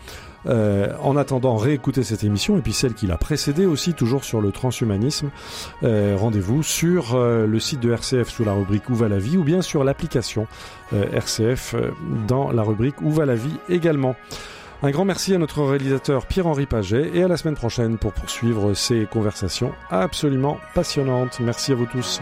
euh, 0.45 0.93
en 1.01 1.17
attendant 1.17 1.57
réécouter 1.57 2.03
cette 2.03 2.23
émission 2.23 2.57
et 2.57 2.61
puis 2.61 2.73
celle 2.73 2.93
qui 2.93 3.07
l'a 3.07 3.17
précédée 3.17 3.65
aussi 3.65 3.93
toujours 3.93 4.23
sur 4.23 4.39
le 4.39 4.51
transhumanisme. 4.51 5.29
Euh, 5.83 6.15
rendez-vous 6.17 6.63
sur 6.63 7.17
le 7.17 7.59
site 7.59 7.79
de 7.79 7.91
RCF 7.91 8.29
sous 8.29 8.45
la 8.45 8.53
rubrique 8.53 8.89
Où 8.89 8.95
va 8.95 9.09
la 9.09 9.19
vie 9.19 9.37
ou 9.37 9.43
bien 9.43 9.61
sur 9.61 9.83
l'application 9.83 10.47
RCF 10.91 11.75
dans 12.27 12.51
la 12.51 12.63
rubrique 12.63 13.01
Où 13.01 13.11
va 13.11 13.25
la 13.25 13.35
vie 13.35 13.57
également. 13.69 14.15
Un 14.83 14.91
grand 14.91 15.05
merci 15.05 15.33
à 15.33 15.39
notre 15.39 15.63
réalisateur 15.63 16.27
Pierre-Henri 16.27 16.67
Paget 16.67 17.09
et 17.15 17.23
à 17.23 17.27
la 17.27 17.35
semaine 17.35 17.55
prochaine 17.55 17.97
pour 17.97 18.13
poursuivre 18.13 18.75
ces 18.75 19.07
conversations 19.11 19.71
absolument 19.89 20.59
passionnantes. 20.75 21.39
Merci 21.39 21.71
à 21.71 21.75
vous 21.75 21.87
tous. 21.87 22.21